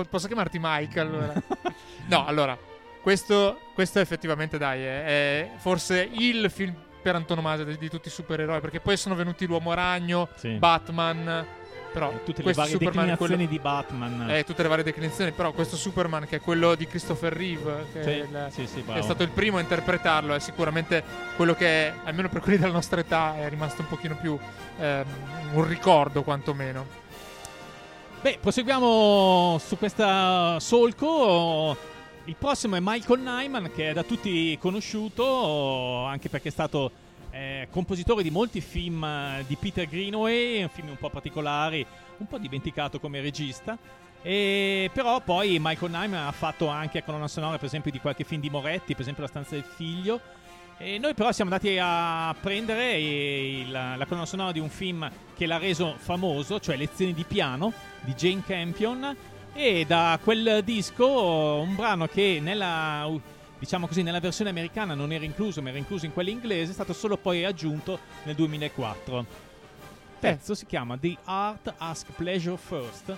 Posso 0.09 0.27
chiamarti 0.27 0.59
Mike 0.59 0.99
allora? 1.01 1.33
No, 2.09 2.25
allora, 2.25 2.57
questo, 3.03 3.59
questo 3.75 3.99
effettivamente, 3.99 4.57
dai, 4.57 4.81
è, 4.81 5.05
è 5.05 5.51
forse 5.59 6.09
il 6.11 6.51
film 6.51 6.75
per 7.03 7.15
antonomasia 7.15 7.67
di, 7.67 7.77
di 7.77 7.91
tutti 7.91 8.09
i 8.09 8.11
supereroi. 8.11 8.61
Perché 8.61 8.81
poi 8.81 8.97
sono 8.97 9.15
venuti 9.17 9.45
l'Uomo 9.47 9.75
Ragno, 9.75 10.31
Sì. 10.37 10.53
Batman, 10.57 11.47
Però 11.93 12.11
Eh, 12.13 12.23
tutte 12.25 12.43
le 12.43 12.53
varie 12.53 12.73
Superman, 12.73 13.07
declinazioni 13.07 13.35
quello- 13.35 13.51
di 13.51 13.59
Batman. 13.59 14.31
eh, 14.31 14.45
tutte 14.45 14.63
le 14.63 14.69
varie 14.69 14.85
declinazioni, 14.85 15.33
però 15.33 15.53
questo 15.53 15.77
Superman 15.77 16.27
che 16.29 16.37
è 16.37 16.41
quello 16.41 16.75
di 16.75 16.87
Christopher 16.87 17.33
Reeve, 17.33 17.87
che, 17.93 18.03
Sì, 18.03 18.09
è, 18.11 18.13
il- 18.15 18.47
sì, 18.51 18.67
sì, 18.67 18.85
che 18.85 18.95
è 18.99 19.03
stato 19.03 19.23
il 19.23 19.31
primo 19.31 19.57
a 19.57 19.61
interpretarlo, 19.61 20.35
è 20.35 20.39
sicuramente 20.39 21.03
quello 21.37 21.55
che, 21.55 21.93
almeno 22.05 22.29
per 22.29 22.43
quelli 22.43 22.59
della 22.59 22.73
nostra 22.73 23.01
età, 23.01 23.37
è 23.39 23.49
rimasto 23.49 23.81
un 23.83 23.89
pochino 23.89 24.17
più 24.17 24.39
ehm, 24.81 25.05
un 25.55 25.67
ricordo 25.67 26.23
quantomeno. 26.23 26.87
Beh, 28.21 28.39
proseguiamo 28.41 29.59
su 29.65 29.79
questa 29.79 30.59
solco. 30.61 31.77
Il 32.25 32.37
prossimo 32.37 32.77
è 32.77 32.81
Michael 32.83 33.21
Nyman, 33.21 33.71
che 33.75 33.91
è 33.91 33.93
da 33.95 34.03
tutti 34.03 34.57
conosciuto, 34.61 36.05
anche 36.05 36.29
perché 36.29 36.49
è 36.49 36.53
stato 36.53 36.91
eh, 37.39 37.69
compositore 37.71 38.25
di 38.25 38.31
molti 38.31 38.61
film 38.61 39.05
eh, 39.05 39.45
di 39.47 39.55
Peter 39.55 39.87
Greenaway, 39.87 40.69
film 40.73 40.89
un 40.89 40.97
po' 40.97 41.09
particolari, 41.09 41.87
un 42.17 42.27
po' 42.27 42.39
dimenticato 42.39 42.99
come 42.99 43.21
regista. 43.21 43.79
E 44.21 44.91
però 44.93 45.21
poi 45.21 45.59
Michael 45.61 45.93
Nyman 45.93 46.27
ha 46.27 46.33
fatto 46.33 46.67
anche 46.67 47.05
colonna 47.05 47.29
sonora, 47.29 47.57
per 47.57 47.67
esempio, 47.67 47.93
di 47.93 48.01
qualche 48.01 48.25
film 48.25 48.41
di 48.41 48.51
Moretti, 48.51 48.93
per 48.93 49.03
esempio 49.03 49.23
La 49.23 49.29
stanza 49.29 49.55
del 49.55 49.63
figlio. 49.63 50.21
E 50.79 50.99
noi 50.99 51.15
però 51.15 51.31
siamo 51.31 51.51
andati 51.53 51.77
a 51.81 52.35
prendere 52.41 52.99
il- 52.99 53.71
la 53.71 54.05
colonna 54.07 54.27
sonora 54.27 54.51
di 54.53 54.59
un 54.59 54.69
film 54.69 55.09
che 55.37 55.47
l'ha 55.47 55.59
reso 55.59 55.95
famoso, 55.97 56.59
cioè 56.59 56.77
Lezioni 56.77 57.15
di 57.15 57.25
piano 57.25 57.73
di 58.01 58.15
Jane 58.15 58.43
Campion 58.45 59.17
e 59.53 59.85
da 59.87 60.19
quel 60.23 60.63
disco 60.65 61.61
un 61.61 61.75
brano 61.77 62.07
che 62.07 62.39
nella 62.41 63.09
diciamo 63.59 63.87
così 63.87 64.03
nella 64.03 64.21
versione 64.21 64.51
americana 64.51 64.95
non 64.95 65.13
era 65.13 65.25
incluso, 65.25 65.61
ma 65.63 65.69
era 65.71 65.79
incluso 65.79 66.07
in 66.07 66.13
quella 66.13 66.31
inglese, 66.31 66.71
è 66.71 66.75
stato 66.75 66.93
solo 66.93 67.17
poi 67.17 67.45
aggiunto 67.45 67.99
nel 68.25 68.35
2004. 68.35 69.19
Il 69.19 69.27
pezzo 70.21 70.55
si 70.55 70.67
chiama 70.67 70.97
The 70.99 71.17
Art 71.25 71.75
Ask 71.79 72.11
Pleasure 72.13 72.57
First. 72.57 73.17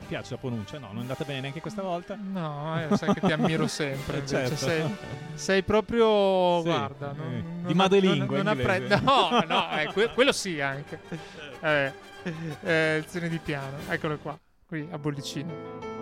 Ti 0.00 0.06
piace 0.08 0.32
la 0.34 0.38
pronuncia? 0.38 0.78
No, 0.78 0.88
non 0.88 0.96
è 0.98 1.00
andata 1.02 1.22
bene 1.24 1.40
neanche 1.42 1.60
questa 1.60 1.80
volta. 1.80 2.18
No, 2.20 2.80
eh, 2.90 2.96
sai 2.96 3.14
che 3.14 3.20
ti 3.20 3.30
ammiro 3.32 3.68
sempre. 3.68 4.18
Eh, 4.24 4.26
certo. 4.26 4.56
sei, 4.56 4.82
sei 5.34 5.62
proprio. 5.62 6.58
Sì, 6.62 6.64
guarda, 6.68 7.12
eh, 7.12 7.16
non, 7.16 7.42
di 7.58 7.62
non- 7.62 7.76
madrelingua 7.76 8.42
non- 8.42 8.46
non 8.46 8.58
appre- 8.58 9.00
No, 9.00 9.44
no, 9.46 9.70
eh, 9.78 9.86
que- 9.92 10.10
quello 10.12 10.32
sì 10.32 10.60
anche. 10.60 10.98
Eh, 11.60 11.92
eh, 12.24 12.98
lezioni 12.98 13.28
di 13.28 13.38
piano. 13.38 13.76
Eccolo 13.88 14.18
qua, 14.18 14.36
qui 14.66 14.88
a 14.90 14.98
bollicine. 14.98 15.93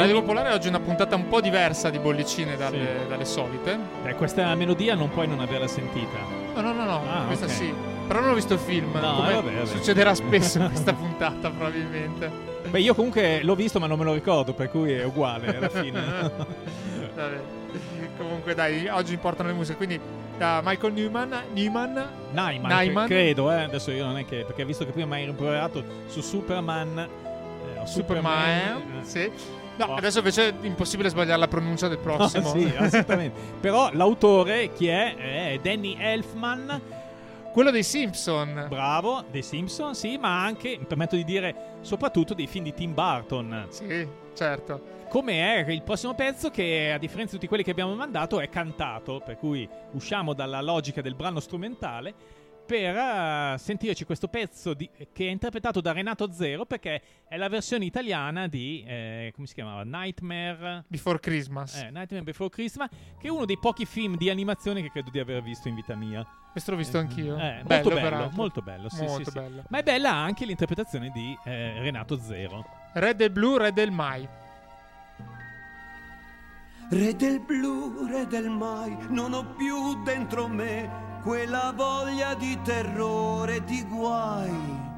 Radio 0.00 0.20
Popolare 0.20 0.52
oggi 0.54 0.66
è 0.66 0.70
una 0.70 0.80
puntata 0.80 1.14
un 1.14 1.28
po' 1.28 1.40
diversa 1.40 1.90
di 1.90 1.98
bollicine 1.98 2.56
dalle, 2.56 3.00
Sì. 3.02 3.08
dalle 3.08 3.24
solite. 3.24 3.78
Eh, 4.04 4.14
questa 4.14 4.54
melodia 4.54 4.94
non 4.94 5.10
puoi 5.10 5.26
non 5.26 5.40
averla 5.40 5.66
sentita. 5.68 6.16
No, 6.54 6.60
no, 6.60 6.72
no, 6.72 6.84
no, 6.84 7.02
Ah, 7.06 7.24
questa 7.26 7.44
ok. 7.46 7.50
sì. 7.52 7.72
Però 8.06 8.20
non 8.20 8.30
ho 8.30 8.34
visto 8.34 8.54
il 8.54 8.58
film. 8.60 8.92
No, 8.92 9.28
eh, 9.28 9.34
vabbè, 9.34 9.52
vabbè. 9.52 9.66
succederà 9.66 10.14
spesso 10.14 10.58
in 10.58 10.66
questa 10.70 10.94
puntata, 10.94 11.50
probabilmente. 11.50 12.30
Beh, 12.68 12.80
io 12.80 12.94
comunque 12.94 13.40
l'ho 13.42 13.54
visto, 13.54 13.78
ma 13.78 13.86
non 13.86 13.98
me 13.98 14.04
lo 14.04 14.14
ricordo, 14.14 14.52
per 14.54 14.70
cui 14.70 14.92
è 14.92 15.04
uguale 15.04 15.56
alla 15.56 15.68
fine. 15.70 16.00
Vabbè. 17.14 17.40
Comunque, 18.16 18.54
dai, 18.54 18.88
oggi 18.88 19.12
importano 19.12 19.50
le 19.50 19.54
musiche. 19.54 19.76
Quindi, 19.76 20.00
da 20.38 20.60
Michael 20.64 20.92
Newman, 20.94 21.42
Newman 21.52 21.92
Nyman, 22.32 22.70
Nyman. 22.70 23.06
cre- 23.06 23.14
credo, 23.16 23.50
eh. 23.52 23.62
adesso 23.64 23.90
io 23.90 24.06
non 24.06 24.16
è 24.16 24.24
che 24.24 24.44
perché 24.46 24.64
visto 24.64 24.84
che 24.86 24.92
prima 24.92 25.14
mi 25.14 25.20
hai 25.20 25.26
rimproverato 25.26 25.84
su 26.06 26.20
Superman, 26.22 26.98
eh, 26.98 27.78
o 27.78 27.84
Superman. 27.86 28.48
eh, 28.48 29.04
Sì. 29.04 29.30
No, 29.86 29.94
adesso 29.94 30.18
invece 30.18 30.48
è 30.48 30.54
impossibile 30.62 31.08
sbagliare 31.08 31.38
la 31.40 31.48
pronuncia 31.48 31.88
del 31.88 31.98
no, 31.98 32.02
prossimo. 32.02 32.50
sì, 32.50 32.70
assolutamente. 32.76 33.40
Però 33.60 33.90
l'autore 33.92 34.72
chi 34.72 34.88
è? 34.88 35.14
È 35.54 35.58
Danny 35.62 35.96
Elfman, 35.98 36.80
Quello 37.52 37.72
dei 37.72 37.82
Simpson. 37.82 38.66
bravo, 38.68 39.24
dei 39.28 39.42
Simpson, 39.42 39.94
sì, 39.94 40.16
ma 40.18 40.44
anche, 40.44 40.76
mi 40.78 40.84
permetto 40.84 41.16
di 41.16 41.24
dire, 41.24 41.78
soprattutto 41.80 42.32
dei 42.32 42.46
film 42.46 42.64
di 42.64 42.74
Tim 42.74 42.94
Burton. 42.94 43.66
Sì, 43.70 44.06
certo. 44.34 44.98
Come 45.08 45.64
è 45.64 45.70
il 45.70 45.82
prossimo 45.82 46.14
pezzo 46.14 46.50
che, 46.50 46.92
a 46.92 46.98
differenza 46.98 47.32
di 47.32 47.38
tutti 47.38 47.48
quelli 47.48 47.64
che 47.64 47.72
abbiamo 47.72 47.94
mandato, 47.96 48.38
è 48.38 48.48
cantato, 48.48 49.20
per 49.24 49.36
cui 49.36 49.68
usciamo 49.92 50.32
dalla 50.32 50.60
logica 50.60 51.00
del 51.00 51.16
brano 51.16 51.40
strumentale 51.40 52.14
per 52.70 52.96
eh, 52.96 53.58
sentirci 53.58 54.04
questo 54.04 54.28
pezzo 54.28 54.74
di- 54.74 54.88
che 55.12 55.26
è 55.26 55.30
interpretato 55.30 55.80
da 55.80 55.90
Renato 55.90 56.30
Zero 56.30 56.66
perché 56.66 57.02
è 57.26 57.36
la 57.36 57.48
versione 57.48 57.84
italiana 57.84 58.46
di, 58.46 58.84
eh, 58.86 59.32
come 59.34 59.48
si 59.48 59.54
chiamava? 59.54 59.82
Nightmare... 59.82 60.84
Before 60.86 61.18
Christmas. 61.18 61.74
Eh, 61.74 61.90
Nightmare 61.90 62.22
Before 62.22 62.48
Christmas, 62.48 62.88
che 63.18 63.26
è 63.26 63.30
uno 63.30 63.44
dei 63.44 63.58
pochi 63.58 63.86
film 63.86 64.16
di 64.16 64.30
animazione 64.30 64.82
che 64.82 64.90
credo 64.90 65.10
di 65.10 65.18
aver 65.18 65.42
visto 65.42 65.66
in 65.66 65.74
vita 65.74 65.96
mia. 65.96 66.24
Questo 66.52 66.70
l'ho 66.70 66.76
visto 66.76 66.96
anch'io. 66.96 67.36
Eh, 67.36 67.62
bello, 67.64 67.66
molto 67.66 67.88
bello, 67.88 68.00
peraltro. 68.00 68.36
molto 68.36 68.62
bello, 68.62 68.88
sì, 68.88 69.02
Molto 69.02 69.24
sì, 69.24 69.30
sì. 69.30 69.38
bello. 69.40 69.64
Ma 69.68 69.78
è 69.78 69.82
bella 69.82 70.12
anche 70.14 70.44
l'interpretazione 70.44 71.10
di 71.12 71.36
eh, 71.46 71.80
Renato 71.80 72.20
Zero. 72.20 72.64
Red 72.92 73.16
del 73.16 73.30
blu, 73.30 73.56
red 73.56 73.74
del 73.74 73.90
mai. 73.90 74.28
Re 76.88 77.16
del 77.16 77.40
blu, 77.40 78.06
re 78.06 78.26
del 78.28 78.48
mai, 78.48 78.96
non 79.08 79.32
ho 79.32 79.44
più 79.56 80.00
dentro 80.04 80.46
me 80.46 81.09
quella 81.22 81.72
voglia 81.74 82.34
di 82.34 82.58
terrore 82.62 83.56
e 83.56 83.64
di 83.64 83.84
guai. 83.84 84.88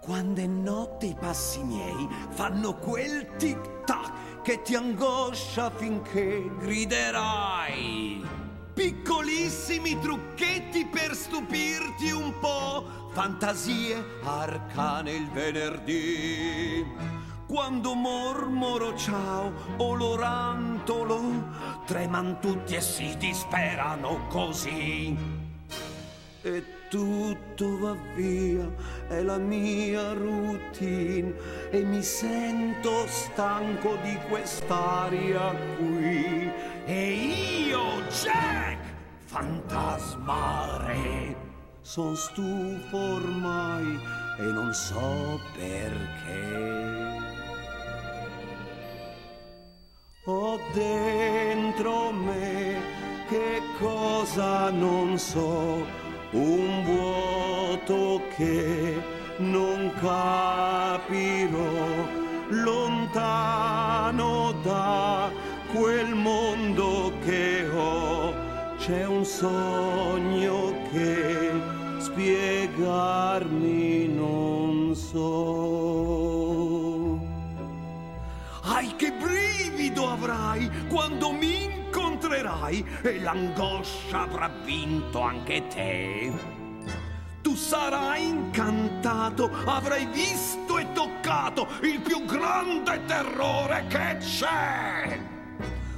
Quando 0.00 0.40
è 0.40 0.46
notte 0.46 1.06
i 1.06 1.16
passi 1.18 1.62
miei 1.62 2.08
fanno 2.30 2.74
quel 2.74 3.34
tic 3.36 3.84
tac 3.84 4.42
che 4.42 4.62
ti 4.62 4.76
angoscia 4.76 5.70
finché 5.70 6.48
griderai. 6.58 8.24
Piccolissimi 8.72 9.98
trucchetti 9.98 10.86
per 10.86 11.14
stupirti 11.14 12.10
un 12.10 12.32
po', 12.38 13.10
fantasie 13.10 14.20
arcane 14.22 15.12
il 15.12 15.28
venerdì. 15.30 16.86
Quando 17.48 17.94
mormoro 17.94 18.96
ciao 18.96 19.52
o 19.78 19.94
l'orantolo, 19.94 21.20
treman 21.86 22.38
tutti 22.40 22.74
e 22.74 22.80
si 22.80 23.16
disperano 23.16 24.26
così. 24.28 25.35
E 26.46 26.62
tutto 26.88 27.76
va 27.78 27.96
via, 28.14 28.70
è 29.08 29.20
la 29.20 29.36
mia 29.36 30.12
routine 30.12 31.34
e 31.70 31.82
mi 31.82 32.00
sento 32.02 33.04
stanco 33.08 33.96
di 34.04 34.16
quest'aria 34.28 35.52
qui. 35.76 36.48
E 36.84 37.12
io, 37.66 38.00
Jack, 38.22 38.78
fantasmare, 39.24 41.34
son 41.80 42.14
stufo 42.14 42.96
ormai 42.96 43.98
e 44.38 44.42
non 44.42 44.72
so 44.72 45.40
perché. 45.58 47.24
Ho 50.26 50.60
dentro 50.72 52.12
me 52.12 52.80
che 53.28 53.60
cosa 53.80 54.70
non 54.70 55.18
so, 55.18 56.04
un 56.36 56.84
vuoto 56.84 58.20
che 58.36 58.94
non 59.38 59.90
capirò, 59.98 61.64
lontano 62.48 64.52
da 64.62 65.30
quel 65.72 66.14
mondo 66.14 67.12
che 67.24 67.66
ho, 67.74 68.34
c'è 68.78 69.06
un 69.06 69.24
sogno 69.24 70.74
che 70.92 71.50
spiegarmi 71.98 74.08
non 74.08 74.94
so. 74.94 76.44
Ai 78.62 78.94
che 78.96 79.12
brivido 79.12 80.10
avrai 80.10 80.70
quando 80.88 81.32
mi 81.32 81.85
incontrerai 82.16 82.84
e 83.02 83.20
l'angoscia 83.20 84.22
avrà 84.22 84.48
vinto 84.64 85.20
anche 85.20 85.66
te. 85.68 86.32
Tu 87.42 87.54
sarai 87.54 88.26
incantato, 88.26 89.50
avrai 89.66 90.06
visto 90.06 90.78
e 90.78 90.92
toccato 90.92 91.68
il 91.82 92.00
più 92.00 92.24
grande 92.24 93.04
terrore 93.04 93.84
che 93.88 94.16
c'è. 94.18 95.20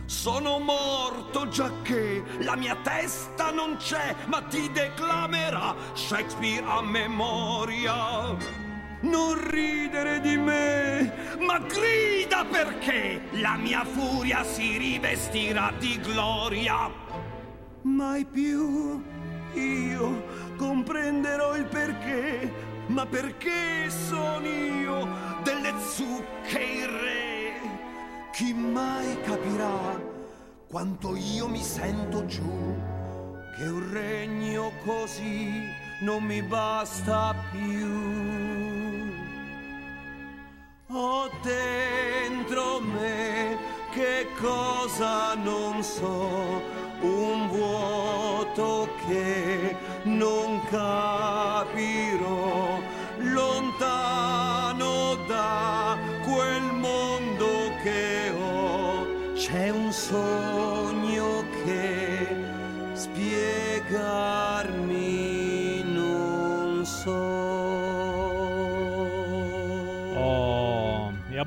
Sono 0.05 0.59
morto 0.59 1.49
giacché 1.49 2.23
la 2.41 2.57
mia 2.57 2.77
testa 2.83 3.51
non 3.51 3.77
c'è, 3.77 4.15
ma 4.27 4.43
ti 4.43 4.71
declamerà 4.73 5.75
Shakespeare 5.95 6.65
a 6.67 6.83
memoria. 6.83 8.68
Non 9.01 9.49
ridere 9.51 10.21
di 10.21 10.37
me, 10.37 11.37
ma 11.39 11.59
grida 11.61 12.45
perché 12.45 13.21
la 13.33 13.57
mia 13.57 13.85
furia 13.85 14.43
si 14.43 14.77
rivestirà 14.77 15.73
di 15.79 16.01
gloria. 16.01 16.91
Mai 17.83 18.25
più 18.25 19.01
io 19.55 20.25
comprenderò 20.57 21.57
il 21.57 21.67
perché, 21.67 22.53
ma 22.89 23.07
perché 23.07 23.89
sono 23.89 24.47
io 24.47 25.09
delle 25.45 25.73
zucche 25.79 26.61
il 26.61 26.89
re. 26.89 27.53
Chi 28.33 28.53
mai 28.53 29.21
capirà 29.23 30.01
quanto 30.69 31.15
io 31.15 31.47
mi 31.47 31.63
sento 31.63 32.27
giù, 32.27 32.77
che 33.57 33.65
un 33.65 33.93
regno 33.93 34.73
così 34.85 35.67
non 36.01 36.25
mi 36.25 36.43
basta 36.43 37.35
più. 37.53 38.48
Ho 40.91 41.29
dentro 41.43 42.81
me 42.81 43.59
che 43.93 44.27
cosa 44.41 45.35
non 45.35 45.83
so, 45.83 46.63
un 47.03 47.49
vuoto 47.49 48.89
che 49.07 49.77
non 50.05 50.63
capirò, 50.71 51.59
lontano 53.19 55.17
da 55.27 55.99
quel 56.25 56.63
mondo 56.73 57.71
che 57.83 58.31
ho, 58.31 59.35
c'è 59.35 59.69
un 59.69 59.93
sogno 59.93 61.45
che 61.65 62.35
spiegarmi 62.95 64.48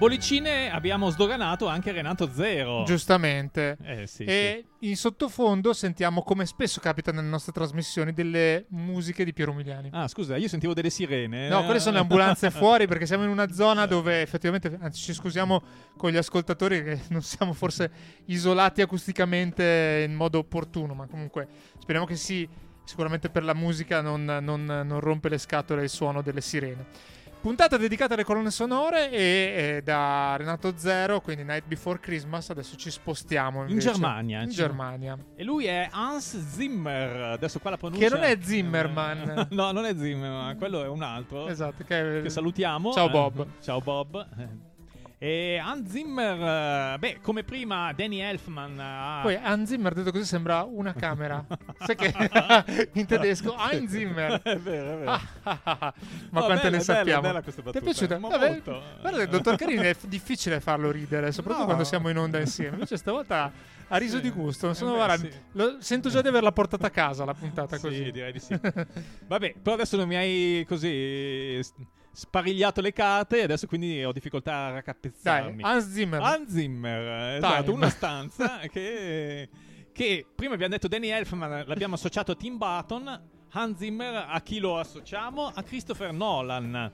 Bollicine 0.01 0.71
abbiamo 0.71 1.11
sdoganato 1.11 1.67
anche 1.67 1.91
Renato 1.91 2.27
Zero. 2.33 2.81
Giustamente. 2.85 3.77
Eh 3.83 4.07
sì, 4.07 4.23
e 4.23 4.65
in 4.79 4.97
sottofondo 4.97 5.73
sentiamo, 5.73 6.23
come 6.23 6.47
spesso 6.47 6.79
capita 6.79 7.11
nelle 7.11 7.27
nostre 7.27 7.51
trasmissioni, 7.51 8.11
delle 8.11 8.65
musiche 8.69 9.23
di 9.23 9.31
Piero 9.31 9.51
Umiliani. 9.51 9.91
Ah, 9.93 10.07
scusa, 10.07 10.37
io 10.37 10.47
sentivo 10.47 10.73
delle 10.73 10.89
sirene. 10.89 11.49
No, 11.49 11.65
quelle 11.65 11.79
sono 11.79 11.97
le 11.97 12.01
ambulanze 12.01 12.49
fuori 12.49 12.87
perché 12.87 13.05
siamo 13.05 13.25
in 13.25 13.29
una 13.29 13.51
zona 13.51 13.85
dove 13.85 14.21
effettivamente, 14.23 14.75
anzi 14.81 14.99
ci 15.03 15.13
scusiamo 15.13 15.61
con 15.95 16.09
gli 16.09 16.17
ascoltatori 16.17 16.83
che 16.83 17.01
non 17.09 17.21
siamo 17.21 17.53
forse 17.53 17.91
isolati 18.25 18.81
acusticamente 18.81 20.03
in 20.09 20.15
modo 20.15 20.39
opportuno, 20.39 20.95
ma 20.95 21.05
comunque 21.05 21.47
speriamo 21.77 22.07
che 22.07 22.15
sì, 22.15 22.49
sicuramente 22.85 23.29
per 23.29 23.43
la 23.43 23.53
musica 23.53 24.01
non, 24.01 24.23
non- 24.25 24.65
non 24.65 24.99
rompe 24.99 25.29
le 25.29 25.37
scatole 25.37 25.83
il 25.83 25.89
suono 25.89 26.23
delle 26.23 26.41
sirene. 26.41 27.19
Puntata 27.41 27.75
dedicata 27.75 28.13
alle 28.13 28.23
colonne 28.23 28.51
sonore 28.51 29.09
e, 29.09 29.17
eh, 29.77 29.81
da 29.83 30.35
Renato 30.37 30.73
Zero, 30.77 31.21
quindi 31.21 31.43
Night 31.43 31.65
Before 31.65 31.99
Christmas, 31.99 32.51
adesso 32.51 32.75
ci 32.77 32.91
spostiamo 32.91 33.63
In 33.63 33.69
invece 33.69 33.91
Germania, 33.93 34.41
In 34.43 34.49
Germania. 34.49 35.17
E 35.35 35.43
lui 35.43 35.65
è 35.65 35.87
Hans 35.91 36.39
Zimmer. 36.39 37.31
Adesso 37.31 37.59
qua 37.59 37.71
la 37.71 37.77
pronuncia. 37.77 38.07
Che 38.07 38.13
non 38.13 38.23
è 38.23 38.37
Zimmerman. 38.39 39.47
no, 39.57 39.71
non 39.71 39.85
è 39.85 39.95
Zimmerman, 39.97 40.55
quello 40.57 40.83
è 40.83 40.87
un 40.87 41.01
altro. 41.01 41.47
Esatto, 41.47 41.83
che, 41.83 42.19
Che 42.21 42.29
salutiamo. 42.29 42.91
Ciao 42.93 43.07
Eh, 43.07 43.11
Bob. 43.11 43.47
ciao 43.59 43.79
Bob. 43.81 44.69
E 45.23 45.59
Hans 45.63 45.87
Zimmer, 45.91 46.93
eh, 46.95 46.97
beh, 46.97 47.19
come 47.21 47.43
prima 47.43 47.93
Danny 47.93 48.17
Elfman 48.21 48.75
ha... 48.79 49.19
Poi 49.21 49.35
Hans 49.35 49.69
Zimmer 49.69 49.93
detto 49.93 50.09
così 50.11 50.25
sembra 50.25 50.63
una 50.63 50.93
camera. 50.95 51.45
Sai 51.85 51.95
che 51.95 52.11
in 52.93 53.05
tedesco 53.05 53.53
Hans 53.53 53.91
Zimmer. 53.91 54.41
è 54.41 54.57
vero, 54.57 54.93
è 54.93 54.97
vero. 54.97 55.19
Ma 55.43 55.93
No, 56.31 56.41
quante 56.45 56.53
bella, 56.55 56.63
ne 56.63 56.69
bella, 56.69 56.81
sappiamo? 56.81 57.21
bella 57.21 57.41
questa 57.43 57.61
Ti 57.61 57.77
è 57.77 57.81
piaciuta? 57.81 58.17
Ma 58.17 58.29
Vabbè, 58.29 58.49
molto. 58.49 58.81
guarda, 58.99 59.21
il 59.21 59.29
dottor 59.29 59.55
Carini 59.57 59.83
è 59.83 59.95
difficile 60.07 60.59
farlo 60.59 60.89
ridere, 60.89 61.31
soprattutto 61.31 61.59
No. 61.61 61.65
quando 61.67 61.83
siamo 61.83 62.09
in 62.09 62.17
onda 62.17 62.39
insieme. 62.39 62.73
Invece 62.73 62.97
stavolta 62.97 63.51
ha 63.89 63.97
riso 63.97 64.15
Sì. 64.15 64.23
di 64.23 64.29
gusto. 64.31 64.65
Non 64.65 64.73
Eh 64.73 64.77
sono 64.79 64.91
beh, 64.93 64.97
guarda, 64.97 65.15
sì. 65.17 65.31
lo- 65.51 65.75
sento 65.81 66.09
già 66.09 66.21
di 66.23 66.29
averla 66.29 66.51
portata 66.51 66.87
a 66.87 66.89
casa 66.89 67.25
la 67.25 67.35
puntata 67.35 67.75
Sì, 67.75 67.81
così. 67.83 68.11
direi 68.11 68.31
di 68.31 68.39
sì. 68.39 68.59
Vabbè, 69.27 69.53
però 69.61 69.75
adesso 69.75 69.97
non 69.97 70.07
mi 70.07 70.15
hai 70.15 70.65
così 70.67 71.59
sparigliato 72.13 72.81
le 72.81 72.91
carte 72.93 73.39
e 73.39 73.43
adesso 73.43 73.67
quindi 73.67 74.03
ho 74.03 74.11
difficoltà 74.11 74.53
a 74.53 74.65
Dai, 74.65 74.73
raccapezzarmi. 74.73 75.63
Hans 75.63 75.89
Zimmer. 75.91 76.21
Hans 76.21 76.51
Zimmer, 76.51 77.35
esatto, 77.37 77.63
Time. 77.63 77.75
una 77.75 77.89
stanza 77.89 78.59
che, 78.71 79.49
che 79.91 80.25
prima 80.35 80.53
abbiamo 80.53 80.73
detto 80.73 80.87
Danny 80.87 81.07
Elfman, 81.09 81.63
l'abbiamo 81.65 81.95
associato 81.95 82.31
a 82.31 82.35
Tim 82.35 82.57
Burton, 82.57 83.21
Hans 83.51 83.77
Zimmer 83.77 84.25
a 84.29 84.41
chi 84.41 84.59
lo 84.59 84.77
associamo? 84.77 85.51
A 85.53 85.63
Christopher 85.63 86.11
Nolan. 86.13 86.91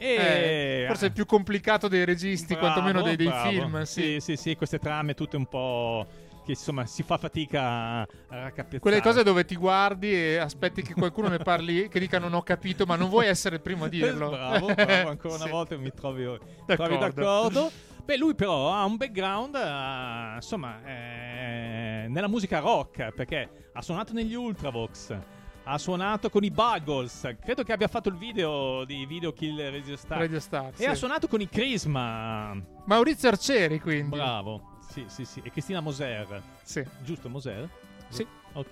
E 0.00 0.82
Eh, 0.82 0.84
forse 0.86 1.06
il 1.06 1.12
più 1.12 1.26
complicato 1.26 1.88
dei 1.88 2.04
registi, 2.04 2.54
Bravo, 2.54 2.60
quantomeno 2.60 3.02
dei, 3.02 3.16
dei 3.16 3.32
film. 3.48 3.82
Sì, 3.82 4.02
Sì. 4.02 4.20
sì, 4.20 4.36
sì, 4.36 4.56
queste 4.56 4.78
trame 4.78 5.14
tutte 5.14 5.36
un 5.36 5.46
po' 5.46 6.06
che 6.48 6.54
insomma 6.54 6.86
si 6.86 7.02
fa 7.02 7.18
fatica 7.18 7.60
a, 8.00 8.06
raccapezzare. 8.28 8.78
Quelle 8.80 9.02
cose 9.02 9.22
dove 9.22 9.44
ti 9.44 9.54
guardi 9.54 10.10
e 10.10 10.36
aspetti 10.38 10.80
che 10.80 10.94
qualcuno 10.94 11.28
ne 11.28 11.36
parli, 11.36 11.88
che 11.92 12.00
dica 12.00 12.18
non 12.18 12.32
ho 12.32 12.42
capito, 12.42 12.86
ma 12.86 12.96
non 12.96 13.10
vuoi 13.10 13.26
essere 13.26 13.56
il 13.56 13.60
primo 13.60 13.84
a 13.84 13.88
dirlo. 13.88 14.30
Bravo, 14.38 14.72
bravo, 14.72 15.08
ancora 15.10 15.34
una 15.34 15.44
Sì. 15.48 15.50
volta 15.50 15.76
mi 15.76 15.92
trovi, 15.92 16.24
D'accordo. 16.24 16.74
trovi 16.74 16.98
d'accordo. 16.98 17.70
Beh, 18.02 18.16
lui 18.16 18.34
però 18.34 18.72
ha 18.72 18.84
un 18.86 18.96
background, 18.96 19.54
eh, 19.56 20.34
insomma, 20.36 20.82
eh, 20.86 22.06
nella 22.08 22.28
musica 22.28 22.60
rock, 22.60 23.12
perché 23.12 23.70
ha 23.74 23.82
suonato 23.82 24.14
negli 24.14 24.32
Ultravox, 24.34 25.16
ha 25.64 25.76
suonato 25.76 26.30
con 26.30 26.42
i 26.44 26.50
Buggles, 26.50 27.36
credo 27.42 27.62
che 27.62 27.72
abbia 27.72 27.88
fatto 27.88 28.08
il 28.08 28.16
video 28.16 28.84
di 28.86 29.04
Video 29.04 29.34
Kill 29.34 29.70
Radio 29.70 29.96
Star, 29.96 30.18
Radio 30.18 30.40
Star, 30.40 30.68
e 30.68 30.76
sì. 30.76 30.84
ha 30.86 30.94
suonato 30.94 31.28
con 31.28 31.42
i 31.42 31.48
Crisma. 31.50 32.54
Maurizio 32.86 33.28
Arcieri, 33.28 33.78
quindi. 33.78 34.16
Bravo, 34.16 34.77
sì, 34.88 35.04
sì, 35.08 35.24
sì, 35.24 35.40
e 35.44 35.50
Cristina 35.50 35.80
Moser, 35.80 36.42
Sì. 36.62 36.84
giusto 37.02 37.28
Moser? 37.28 37.68
Sì. 38.08 38.26
Ok. 38.54 38.66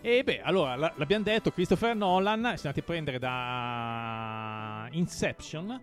E 0.00 0.22
beh, 0.22 0.40
allora, 0.42 0.76
la- 0.76 0.92
l'abbiamo 0.96 1.24
detto, 1.24 1.50
Christopher 1.50 1.94
Nolan, 1.96 2.40
siamo 2.40 2.54
andati 2.62 2.80
a 2.80 2.82
prendere 2.82 3.18
da 3.18 4.88
Inception, 4.92 5.80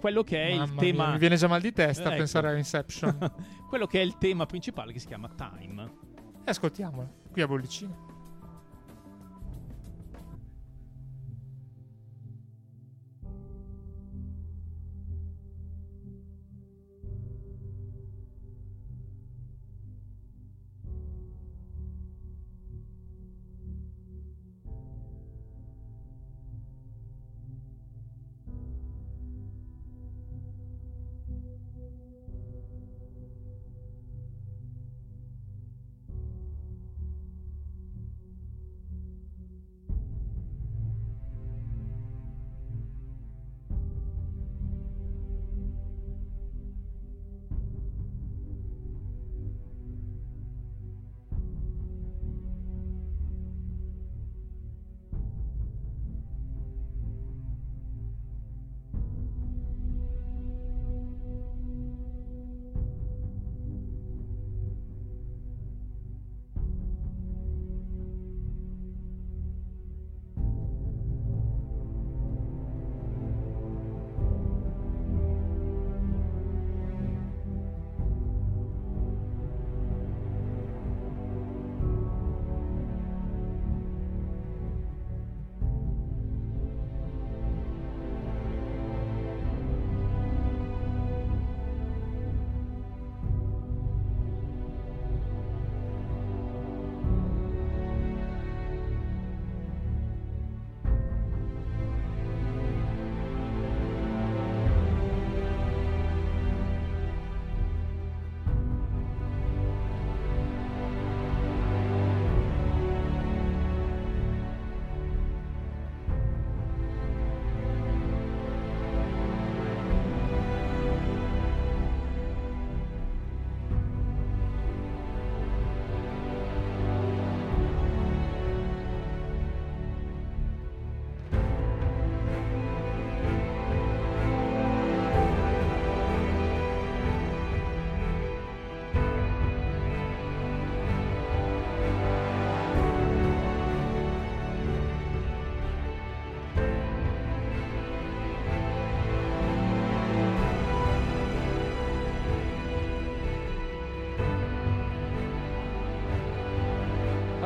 quello 0.00 0.22
che 0.22 0.42
è 0.42 0.50
il 0.50 0.58
Mamma 0.58 0.80
tema 0.80 1.02
mia, 1.04 1.12
mi 1.14 1.18
viene 1.18 1.36
già 1.36 1.48
mal 1.48 1.60
di 1.60 1.72
testa 1.72 2.04
a 2.04 2.06
Ecco. 2.08 2.16
pensare 2.18 2.48
a 2.50 2.56
Inception. 2.56 3.32
quello 3.68 3.86
che 3.86 4.00
è 4.00 4.02
il 4.04 4.16
tema 4.18 4.46
principale 4.46 4.92
che 4.92 4.98
si 5.00 5.06
chiama 5.06 5.28
Time. 5.28 5.92
e 6.44 6.50
ascoltiamola, 6.50 7.08
qui 7.32 7.42
a 7.42 7.46
Bollicina. 7.46 7.96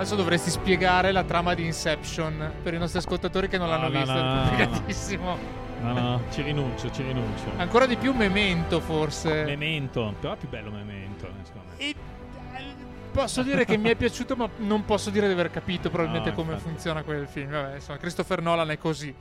Adesso 0.01 0.17
dovresti 0.17 0.49
spiegare 0.49 1.13
la 1.13 1.25
trama 1.25 1.53
di 1.53 1.63
Inception 1.67 2.53
per 2.63 2.73
i 2.73 2.79
nostri 2.79 2.99
ascoltatori 3.01 3.49
che 3.49 3.59
non 3.59 3.69
No, 3.69 3.77
l'hanno 3.77 3.89
no, 3.91 3.99
visto. 3.99 4.13
no, 4.15 4.19
è 4.19 4.23
no, 4.23 4.41
complicatissimo. 4.41 5.39
No, 5.83 5.93
no, 5.93 6.23
ci 6.31 6.41
rinuncio, 6.41 6.91
ci 6.91 7.03
rinuncio. 7.03 7.45
Ancora 7.59 7.85
di 7.85 7.97
più 7.97 8.15
Memento, 8.15 8.81
forse. 8.81 9.45
Memento, 9.45 10.15
però 10.19 10.33
è 10.33 10.37
più 10.39 10.49
bello 10.49 10.71
Memento, 10.71 11.29
secondo 11.43 11.69
me. 11.69 11.77
E, 11.85 11.89
eh, 11.91 12.65
posso 13.13 13.43
dire 13.43 13.67
che 13.67 13.77
mi 13.77 13.91
è 13.91 13.95
piaciuto, 13.95 14.37
ma 14.37 14.49
non 14.57 14.87
posso 14.87 15.11
dire 15.11 15.27
di 15.27 15.35
aver 15.35 15.51
capito 15.51 15.91
probabilmente 15.91 16.33
come 16.33 16.53
infatti. 16.53 16.71
funziona 16.71 17.03
quel 17.03 17.27
film. 17.29 17.51
Vabbè, 17.51 17.75
insomma, 17.75 17.99
Christopher 17.99 18.41
Nolan 18.41 18.71
è 18.71 18.79
così. 18.79 19.15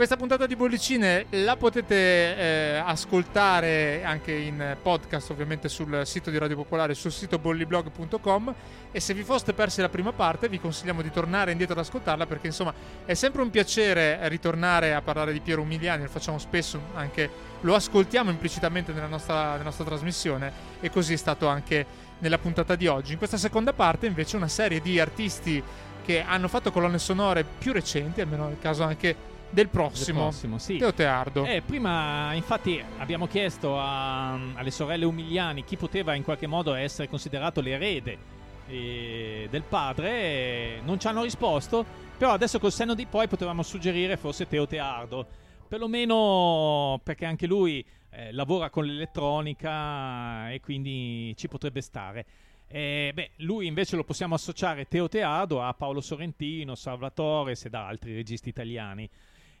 Questa 0.00 0.16
puntata 0.16 0.46
di 0.46 0.56
Bollicine 0.56 1.26
la 1.28 1.58
potete 1.58 1.94
eh, 1.94 2.82
ascoltare 2.82 4.02
anche 4.02 4.32
in 4.32 4.78
podcast, 4.80 5.28
ovviamente 5.28 5.68
sul 5.68 6.06
sito 6.06 6.30
di 6.30 6.38
Radio 6.38 6.56
Popolare, 6.56 6.94
sul 6.94 7.12
sito 7.12 7.38
bolliblog.com. 7.38 8.54
E 8.92 8.98
se 8.98 9.12
vi 9.12 9.22
foste 9.22 9.52
persi 9.52 9.82
la 9.82 9.90
prima 9.90 10.12
parte, 10.12 10.48
vi 10.48 10.58
consigliamo 10.58 11.02
di 11.02 11.10
tornare 11.10 11.50
indietro 11.50 11.74
ad 11.78 11.84
ascoltarla 11.84 12.24
perché 12.24 12.46
insomma 12.46 12.72
è 13.04 13.12
sempre 13.12 13.42
un 13.42 13.50
piacere 13.50 14.26
ritornare 14.30 14.94
a 14.94 15.02
parlare 15.02 15.34
di 15.34 15.40
Piero 15.40 15.60
Umiliani. 15.60 16.04
Lo 16.04 16.08
facciamo 16.08 16.38
spesso, 16.38 16.80
anche 16.94 17.28
lo 17.60 17.74
ascoltiamo 17.74 18.30
implicitamente 18.30 18.94
nella 18.94 19.06
nostra, 19.06 19.50
nella 19.50 19.64
nostra 19.64 19.84
trasmissione. 19.84 20.50
E 20.80 20.88
così 20.88 21.12
è 21.12 21.18
stato 21.18 21.46
anche 21.46 21.84
nella 22.20 22.38
puntata 22.38 22.74
di 22.74 22.86
oggi. 22.86 23.12
In 23.12 23.18
questa 23.18 23.36
seconda 23.36 23.74
parte, 23.74 24.06
invece, 24.06 24.36
una 24.36 24.48
serie 24.48 24.80
di 24.80 24.98
artisti 24.98 25.62
che 26.02 26.22
hanno 26.22 26.48
fatto 26.48 26.72
colonne 26.72 26.98
sonore 26.98 27.44
più 27.44 27.74
recenti, 27.74 28.22
almeno 28.22 28.46
nel 28.46 28.58
caso 28.58 28.82
anche 28.82 29.30
del 29.50 29.68
prossimo. 29.68 30.18
Del 30.20 30.28
prossimo, 30.28 30.58
sì. 30.58 30.76
Teo 30.78 30.94
Teardo. 30.94 31.44
Eh, 31.44 31.62
prima, 31.62 32.32
infatti, 32.34 32.82
abbiamo 32.98 33.26
chiesto 33.26 33.78
a- 33.78 34.32
alle 34.54 34.70
sorelle 34.70 35.04
Umiliani 35.04 35.64
chi 35.64 35.76
poteva 35.76 36.14
in 36.14 36.22
qualche 36.22 36.46
modo 36.46 36.74
essere 36.74 37.08
considerato 37.08 37.60
l'erede 37.60 38.38
eh, 38.68 39.48
del 39.50 39.62
padre. 39.62 40.80
non 40.84 40.98
ci 41.00 41.06
hanno 41.08 41.22
risposto, 41.22 41.84
però 42.16 42.32
adesso 42.32 42.58
col 42.60 42.72
senno 42.72 42.94
di 42.94 43.06
poi 43.06 43.26
potevamo 43.26 43.62
suggerire 43.62 44.16
forse 44.16 44.46
Teo 44.46 44.66
Teardo. 44.66 45.26
Perlomeno 45.68 47.00
perché 47.02 47.26
anche 47.26 47.46
lui 47.46 47.84
eh, 48.10 48.32
lavora 48.32 48.70
con 48.70 48.84
l'elettronica 48.84 50.50
e 50.50 50.60
quindi 50.60 51.34
ci 51.36 51.48
potrebbe 51.48 51.80
stare. 51.80 52.26
Eh, 52.68 53.10
beh, 53.12 53.30
lui 53.38 53.66
invece 53.66 53.96
lo 53.96 54.04
possiamo 54.04 54.34
associare 54.34 54.86
Teo 54.86 55.08
Teardo 55.08 55.62
a 55.62 55.72
Paolo 55.74 56.00
Sorrentino, 56.00 56.74
Salvatore 56.74 57.56
ed 57.60 57.74
altri 57.74 58.14
registi 58.14 58.48
italiani. 58.48 59.08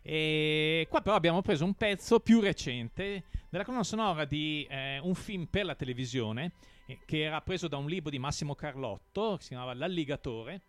E 0.02 0.86
qua 0.88 1.00
però 1.00 1.14
abbiamo 1.14 1.42
preso 1.42 1.64
un 1.64 1.74
pezzo 1.74 2.20
più 2.20 2.40
recente 2.40 3.24
della 3.48 3.64
colonna 3.64 3.84
sonora 3.84 4.24
di 4.24 4.66
eh, 4.70 4.98
un 5.00 5.14
film 5.14 5.46
per 5.46 5.64
la 5.64 5.74
televisione 5.74 6.52
eh, 6.86 7.00
che 7.04 7.22
era 7.22 7.40
preso 7.42 7.68
da 7.68 7.76
un 7.76 7.86
libro 7.86 8.10
di 8.10 8.18
Massimo 8.18 8.54
Carlotto 8.54 9.36
che 9.36 9.42
si 9.42 9.48
chiamava 9.48 9.74
L'alligatore. 9.74 10.62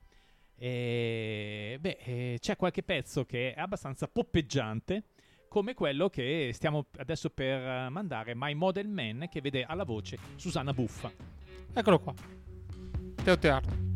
E, 0.56 1.78
beh, 1.80 1.98
eh, 2.04 2.38
c'è 2.40 2.56
qualche 2.56 2.84
pezzo 2.84 3.26
che 3.26 3.54
è 3.54 3.60
abbastanza 3.60 4.08
poppeggiante 4.08 5.06
come 5.48 5.74
quello 5.74 6.10
che 6.10 6.52
stiamo 6.54 6.86
adesso 6.98 7.30
per 7.30 7.90
mandare 7.90 8.34
My 8.36 8.54
Model 8.54 8.88
Man 8.88 9.28
che 9.30 9.42
vede 9.42 9.64
alla 9.64 9.84
voce 9.84 10.18
Susanna 10.36 10.74
Buffa. 10.74 11.12
Eccolo 11.74 12.00
qua. 12.00 12.14
Teo 13.24 13.38
Teardo. 13.38 13.90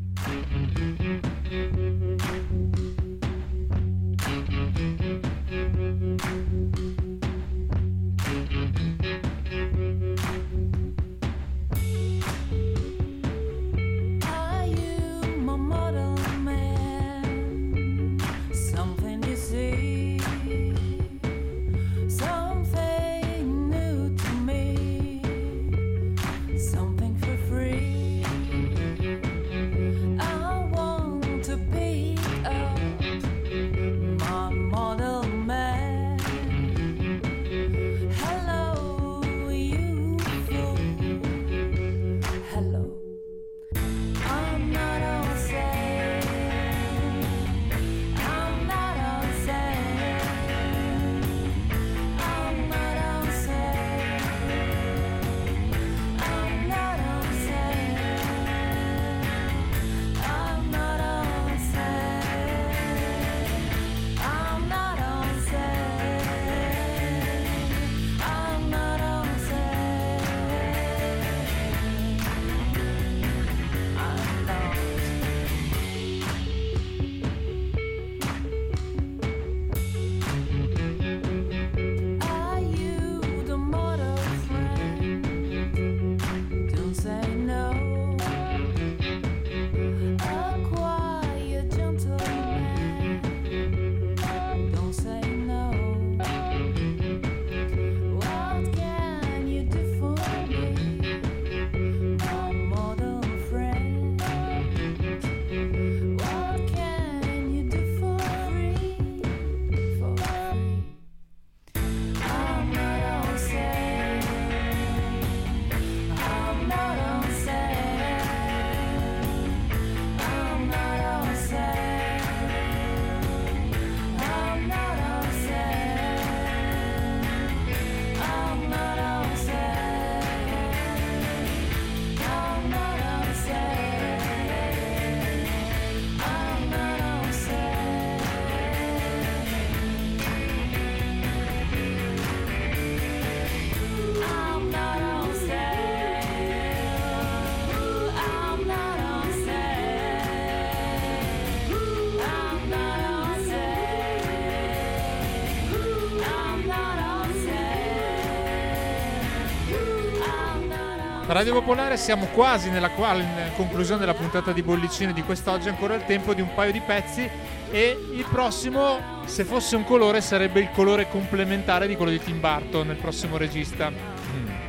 Radio 161.46 161.62
Popolare 161.62 161.96
siamo 161.98 162.26
quasi 162.34 162.72
nella 162.72 162.90
quale, 162.90 163.52
conclusione 163.56 164.00
della 164.00 164.16
puntata 164.16 164.52
di 164.52 164.64
bollicine 164.64 165.14
di 165.14 165.22
quest'oggi, 165.22 165.70
ancora 165.70 165.94
il 165.94 166.04
tempo 166.04 166.34
di 166.34 166.42
un 166.42 166.52
paio 166.56 166.72
di 166.72 166.82
pezzi 166.82 167.30
e 167.70 167.98
il 168.14 168.26
prossimo, 168.28 169.22
se 169.26 169.44
fosse 169.44 169.76
un 169.76 169.84
colore, 169.84 170.22
sarebbe 170.22 170.60
il 170.60 170.72
colore 170.74 171.08
complementare 171.08 171.86
di 171.86 171.96
quello 171.96 172.10
di 172.10 172.20
Tim 172.20 172.40
Burton, 172.40 172.90
il 172.90 172.96
prossimo 172.96 173.38
regista. 173.38 173.92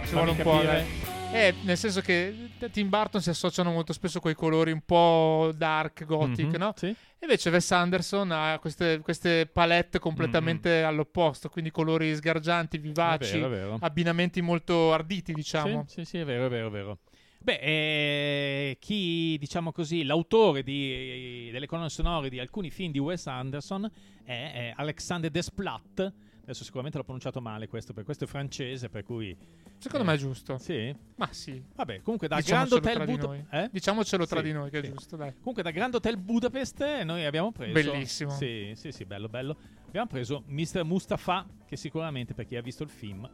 Ci 0.05 0.13
vuole 0.13 0.33
un 0.33 0.37
po'. 0.37 0.51
capire. 0.51 0.81
eh. 0.81 1.06
Eh, 1.33 1.55
nel 1.65 1.77
senso 1.77 2.01
che 2.01 2.35
Tim 2.73 2.89
Burton 2.89 3.21
si 3.21 3.29
associano 3.29 3.71
molto 3.71 3.93
spesso 3.93 4.21
quei 4.21 4.35
colori 4.35 4.73
un 4.73 4.81
po' 4.81 5.53
dark, 5.55 6.05
gothic, 6.07 6.47
Mhm, 6.53 6.57
no? 6.57 6.73
Sì. 6.77 6.95
Invece 7.21 7.51
Wes 7.51 7.71
Anderson 7.73 8.31
ha 8.31 8.59
queste, 8.59 9.01
queste 9.01 9.47
palette 9.47 9.99
completamente 9.99 10.83
all'opposto, 10.83 11.51
quindi 11.51 11.71
colori 11.71 12.15
sgargianti, 12.15 12.79
È 12.79 12.81
vivaci, 12.81 13.33
vero, 13.39 13.47
è 13.47 13.51
vero. 13.51 13.77
abbinamenti 13.81 14.41
molto 14.41 14.93
arditi, 14.95 15.35
diciamo. 15.35 15.85
Sì, 15.89 16.05
sì, 16.05 16.05
sì, 16.05 16.19
è 16.19 16.25
vero, 16.25 16.47
è 16.47 16.49
vero, 16.49 16.69
è 16.69 16.71
vero. 16.71 16.99
Beh, 17.39 17.59
eh, 17.61 18.77
chi, 18.81 19.37
diciamo 19.39 19.73
così, 19.73 20.05
l'autore 20.05 20.63
di- 20.63 21.49
delle 21.53 21.67
colonne 21.67 21.91
sonore 21.91 22.31
di 22.31 22.39
alcuni 22.41 22.71
film 22.71 22.93
di 22.93 22.99
Wes 22.99 23.27
Anderson 23.27 23.91
è, 24.25 24.31
è 24.53 24.73
Alexandre 24.77 25.31
Desplat. 25.31 26.13
Adesso 26.47 26.63
sicuramente 26.63 26.97
l'ho 26.97 27.03
pronunciato 27.03 27.41
male 27.41 27.67
questo, 27.67 27.89
perché 27.89 28.05
questo 28.05 28.23
è 28.23 28.27
francese, 28.29 28.89
per 28.89 29.03
cui... 29.03 29.37
Secondo 29.79 30.05
eh, 30.05 30.09
me 30.11 30.15
è 30.15 30.17
giusto. 30.17 30.59
Sì? 30.59 30.95
Ma 31.17 31.29
sì. 31.33 31.61
Vabbè, 31.75 32.03
comunque 32.03 32.29
da 32.29 32.39
Grand 32.41 32.71
Hotel 32.71 33.05
Budapest... 33.05 33.53
Eh? 33.53 33.69
Diciamocelo 33.73 34.27
tra 34.29 34.39
Sì, 34.39 34.45
di 34.45 34.53
noi, 34.53 34.71
che 34.71 34.81
sì. 34.81 34.87
è 34.87 34.93
giusto, 34.93 35.17
dai. 35.17 35.35
Comunque 35.39 35.65
da 35.65 35.73
Grand 35.73 35.93
Hotel 35.97 36.17
Budapest 36.17 36.81
eh, 36.83 37.03
noi 37.03 37.25
abbiamo 37.25 37.51
preso... 37.51 37.73
Bellissimo. 37.73 38.31
Sì, 38.31 38.75
sì, 38.77 38.93
sì, 38.93 39.05
bello, 39.05 39.29
bello. 39.29 39.57
Abbiamo 39.89 40.07
preso 40.07 40.45
Mr. 40.47 40.85
Mustafa, 40.85 41.45
che 41.67 41.75
sicuramente 41.77 42.33
per 42.33 42.47
chi 42.47 42.55
ha 42.55 42.63
visto 42.63 42.85
il 42.85 42.91
film... 42.91 43.29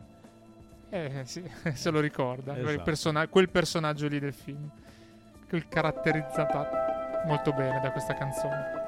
Eh 0.88 1.22
sì, 1.24 1.42
se 1.74 1.90
lo 1.90 2.00
ricorda. 2.00 2.54
quel, 2.54 2.66
Esatto. 2.66 2.82
persona- 2.82 3.28
quel 3.28 3.50
personaggio 3.50 4.08
lì 4.08 4.18
del 4.18 4.32
film. 4.32 4.70
Quel 5.48 5.68
caratterizzato 5.68 7.26
molto 7.26 7.52
bene 7.52 7.78
da 7.80 7.90
questa 7.92 8.14
canzone. 8.14 8.82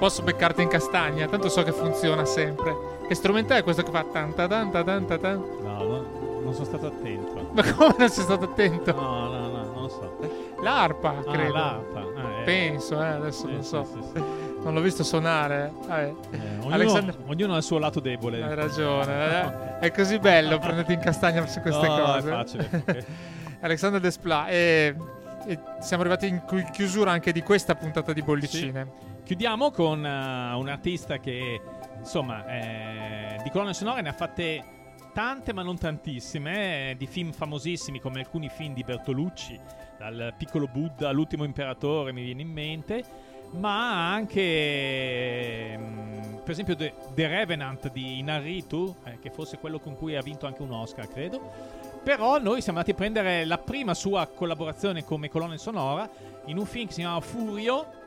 Posso 0.00 0.22
beccarti 0.22 0.62
in 0.62 0.68
castagna, 0.68 1.28
tanto 1.28 1.48
so 1.48 1.62
che 1.62 1.70
funziona 1.72 2.24
sempre. 2.24 2.74
Che 3.06 3.14
strumento 3.14 3.52
è 3.54 3.62
questo 3.62 3.82
che 3.84 3.90
fa 3.92 4.04
tan 4.04 4.34
ta 4.34 4.48
tan 4.48 4.70
ta 4.72 4.82
tan 4.82 5.06
ta 5.06 5.18
tan? 5.18 5.44
No, 5.62 5.82
no, 5.84 6.40
non 6.42 6.52
sono 6.54 6.64
stato 6.64 6.86
attento. 6.86 7.50
Ma 7.52 7.72
come 7.74 7.94
non 7.98 8.08
sei 8.08 8.24
stato 8.24 8.44
attento? 8.46 8.92
No, 8.94 9.28
no, 9.28 9.48
no, 9.48 9.64
non 9.64 9.82
lo 9.82 9.88
so. 9.88 10.16
L'arpa, 10.62 11.10
Ah, 11.24 11.30
credo. 11.30 11.52
l'arpa. 11.52 12.00
Ah, 12.00 12.40
eh. 12.40 12.44
Penso, 12.44 13.00
eh, 13.00 13.06
adesso 13.06 13.46
Sì, 13.46 13.52
non 13.52 13.62
sì, 13.62 13.68
so. 13.68 13.84
sì, 13.84 13.98
sì. 14.14 14.22
Non 14.62 14.74
l'ho 14.74 14.80
visto 14.80 15.02
suonare. 15.04 15.72
Vabbè. 15.86 16.02
Eh, 16.30 16.38
ognuno, 16.60 16.74
Alexander- 16.74 17.16
ognuno 17.26 17.54
ha 17.54 17.56
il 17.58 17.62
suo 17.62 17.78
lato 17.78 18.00
debole. 18.00 18.42
Hai 18.42 18.54
ragione. 18.54 19.78
eh. 19.80 19.86
È 19.86 19.90
così 19.92 20.18
bello 20.18 20.58
prenderti 20.58 20.92
in 20.94 21.00
castagna 21.00 21.46
su 21.46 21.60
queste 21.60 21.86
No, 21.88 21.94
cose. 21.96 22.28
è 22.28 22.30
facile. 22.30 23.06
Alexander 23.60 24.00
Desplat. 24.00 24.48
E, 24.50 24.94
e 25.46 25.58
siamo 25.80 26.02
arrivati 26.02 26.28
in 26.28 26.42
chi- 26.46 26.66
chiusura 26.72 27.10
anche 27.10 27.32
di 27.32 27.42
questa 27.42 27.74
puntata 27.74 28.12
di 28.12 28.22
bollicine. 28.22 29.08
Chiudiamo 29.24 29.70
con 29.70 30.04
eh, 30.04 30.54
un 30.54 30.68
artista 30.68 31.18
che, 31.18 31.60
insomma, 31.98 32.46
eh, 32.46 33.40
di 33.42 33.50
colonne 33.50 33.74
sonore 33.74 34.02
ne 34.02 34.08
ha 34.08 34.12
fatte 34.12 34.64
tante, 35.12 35.52
ma 35.52 35.62
non 35.62 35.78
tantissime, 35.78 36.90
eh, 36.90 36.96
di 36.96 37.06
film 37.06 37.32
famosissimi 37.32 38.00
come 38.00 38.20
alcuni 38.20 38.48
film 38.48 38.74
di 38.74 38.82
Bertolucci, 38.82 39.58
dal 39.98 40.34
Piccolo 40.36 40.66
Buddha 40.66 41.08
all'Ultimo 41.08 41.44
Imperatore 41.44 42.12
mi 42.12 42.22
viene 42.22 42.42
in 42.42 42.50
mente, 42.50 43.04
ma 43.52 44.12
anche, 44.12 45.76
mm, 45.78 46.36
per 46.42 46.50
esempio, 46.50 46.74
The, 46.74 46.94
The 47.14 47.26
Revenant 47.26 47.90
di 47.92 48.18
Inarritu, 48.18 48.96
eh, 49.04 49.18
che 49.20 49.30
fosse 49.30 49.58
quello 49.58 49.78
con 49.78 49.96
cui 49.96 50.16
ha 50.16 50.22
vinto 50.22 50.46
anche 50.46 50.62
un 50.62 50.72
Oscar, 50.72 51.06
credo. 51.06 51.78
Però 52.02 52.38
noi 52.38 52.62
siamo 52.62 52.78
andati 52.78 52.96
a 52.96 52.98
prendere 52.98 53.44
la 53.44 53.58
prima 53.58 53.92
sua 53.94 54.26
collaborazione 54.26 55.04
come 55.04 55.28
colonna 55.28 55.58
sonora 55.58 56.08
in 56.46 56.56
un 56.56 56.64
film 56.64 56.86
che 56.86 56.94
si 56.94 57.00
chiamava 57.00 57.20
Furio, 57.20 57.99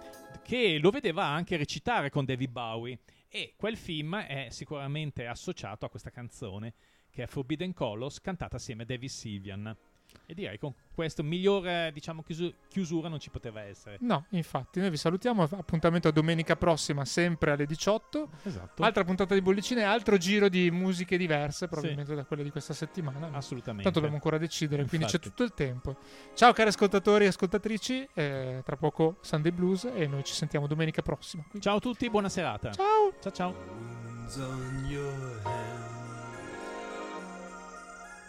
che 0.43 0.77
lo 0.77 0.91
vedeva 0.91 1.25
anche 1.25 1.57
recitare 1.57 2.09
con 2.09 2.25
David 2.25 2.51
Bowie. 2.51 2.99
E 3.29 3.53
quel 3.55 3.77
film 3.77 4.15
è 4.17 4.47
sicuramente 4.49 5.25
associato 5.25 5.85
a 5.85 5.89
questa 5.89 6.11
canzone, 6.11 6.73
che 7.09 7.23
è 7.23 7.27
Forbidden 7.27 7.73
Colors, 7.73 8.21
cantata 8.21 8.57
assieme 8.57 8.83
a 8.83 8.85
David 8.85 9.09
Sylvian. 9.09 9.75
E 10.25 10.33
direi 10.33 10.57
con 10.57 10.73
questo 10.93 11.23
migliore, 11.23 11.91
diciamo, 11.93 12.23
chiusu- 12.23 12.53
chiusura 12.69 13.07
non 13.09 13.19
ci 13.19 13.29
poteva 13.29 13.61
essere. 13.61 13.97
No, 14.01 14.25
infatti, 14.29 14.79
noi 14.79 14.89
vi 14.89 14.97
salutiamo. 14.97 15.43
Appuntamento 15.43 16.07
a 16.07 16.11
domenica 16.11 16.55
prossima, 16.55 17.03
sempre 17.05 17.51
alle 17.51 17.65
18. 17.65 18.29
Esatto. 18.43 18.83
Altra 18.83 19.03
puntata 19.03 19.33
di 19.33 19.41
bollicine, 19.41 19.83
altro 19.83 20.17
giro 20.17 20.49
di 20.49 20.69
musiche 20.71 21.17
diverse, 21.17 21.67
probabilmente 21.67 22.15
da 22.15 22.23
quelle 22.25 22.43
di 22.43 22.51
questa 22.51 22.73
settimana. 22.73 23.29
Assolutamente. 23.31 23.83
Tanto 23.83 23.99
dobbiamo 23.99 24.15
ancora 24.15 24.37
decidere, 24.37 24.85
quindi 24.85 25.05
c'è 25.07 25.15
Infatti. 25.15 25.29
tutto 25.29 25.43
il 25.43 25.53
tempo. 25.53 25.95
Ciao 26.33 26.53
cari 26.53 26.69
ascoltatori 26.69 27.25
e 27.25 27.27
ascoltatrici, 27.27 28.07
eh, 28.13 28.61
tra 28.63 28.75
poco 28.77 29.17
Sunday 29.21 29.51
Blues 29.51 29.85
e 29.93 30.07
noi 30.07 30.23
ci 30.23 30.33
sentiamo 30.33 30.67
domenica 30.67 31.01
prossima. 31.01 31.43
Quindi- 31.43 31.61
Ciao 31.61 31.77
a 31.77 31.79
tutti, 31.79 32.09
buona 32.09 32.29
serata. 32.29 32.71
Ciao! 32.71 33.13
Ciao 33.19 33.31
ciao. 33.31 33.53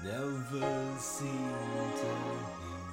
Never 0.05 0.99
seem 0.99 1.49
to 1.99 2.11
heal. 2.57 2.85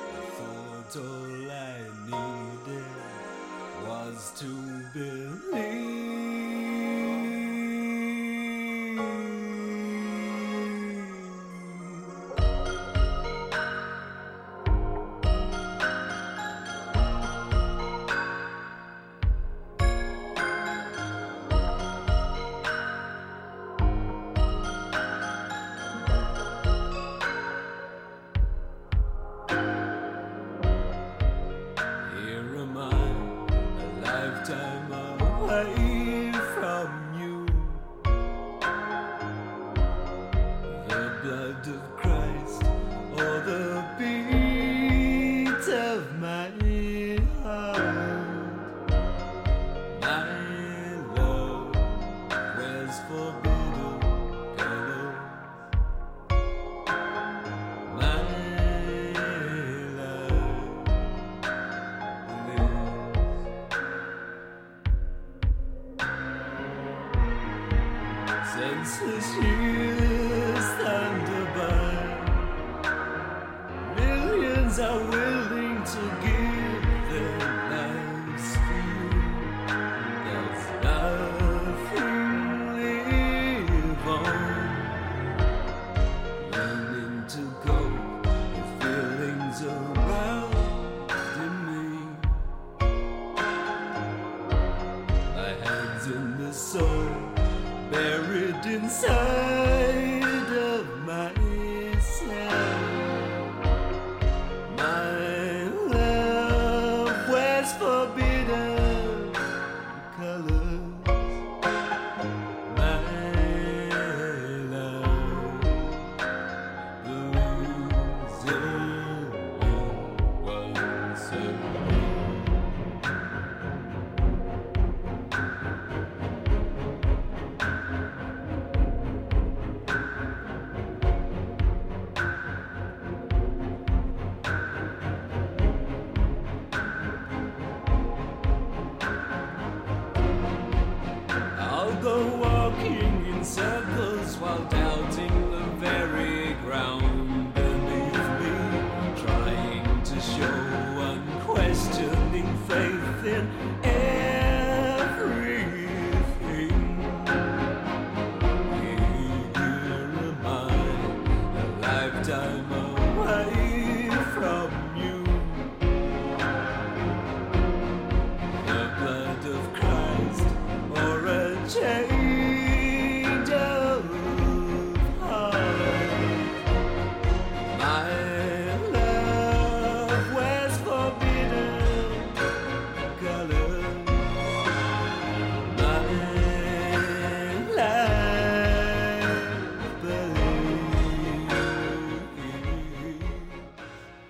I 0.00 0.22
thought 0.36 0.96
all 0.96 1.50
I 1.50 1.78
needed 2.06 2.88
was 3.86 4.32
to 4.38 4.50
believe. 4.94 5.87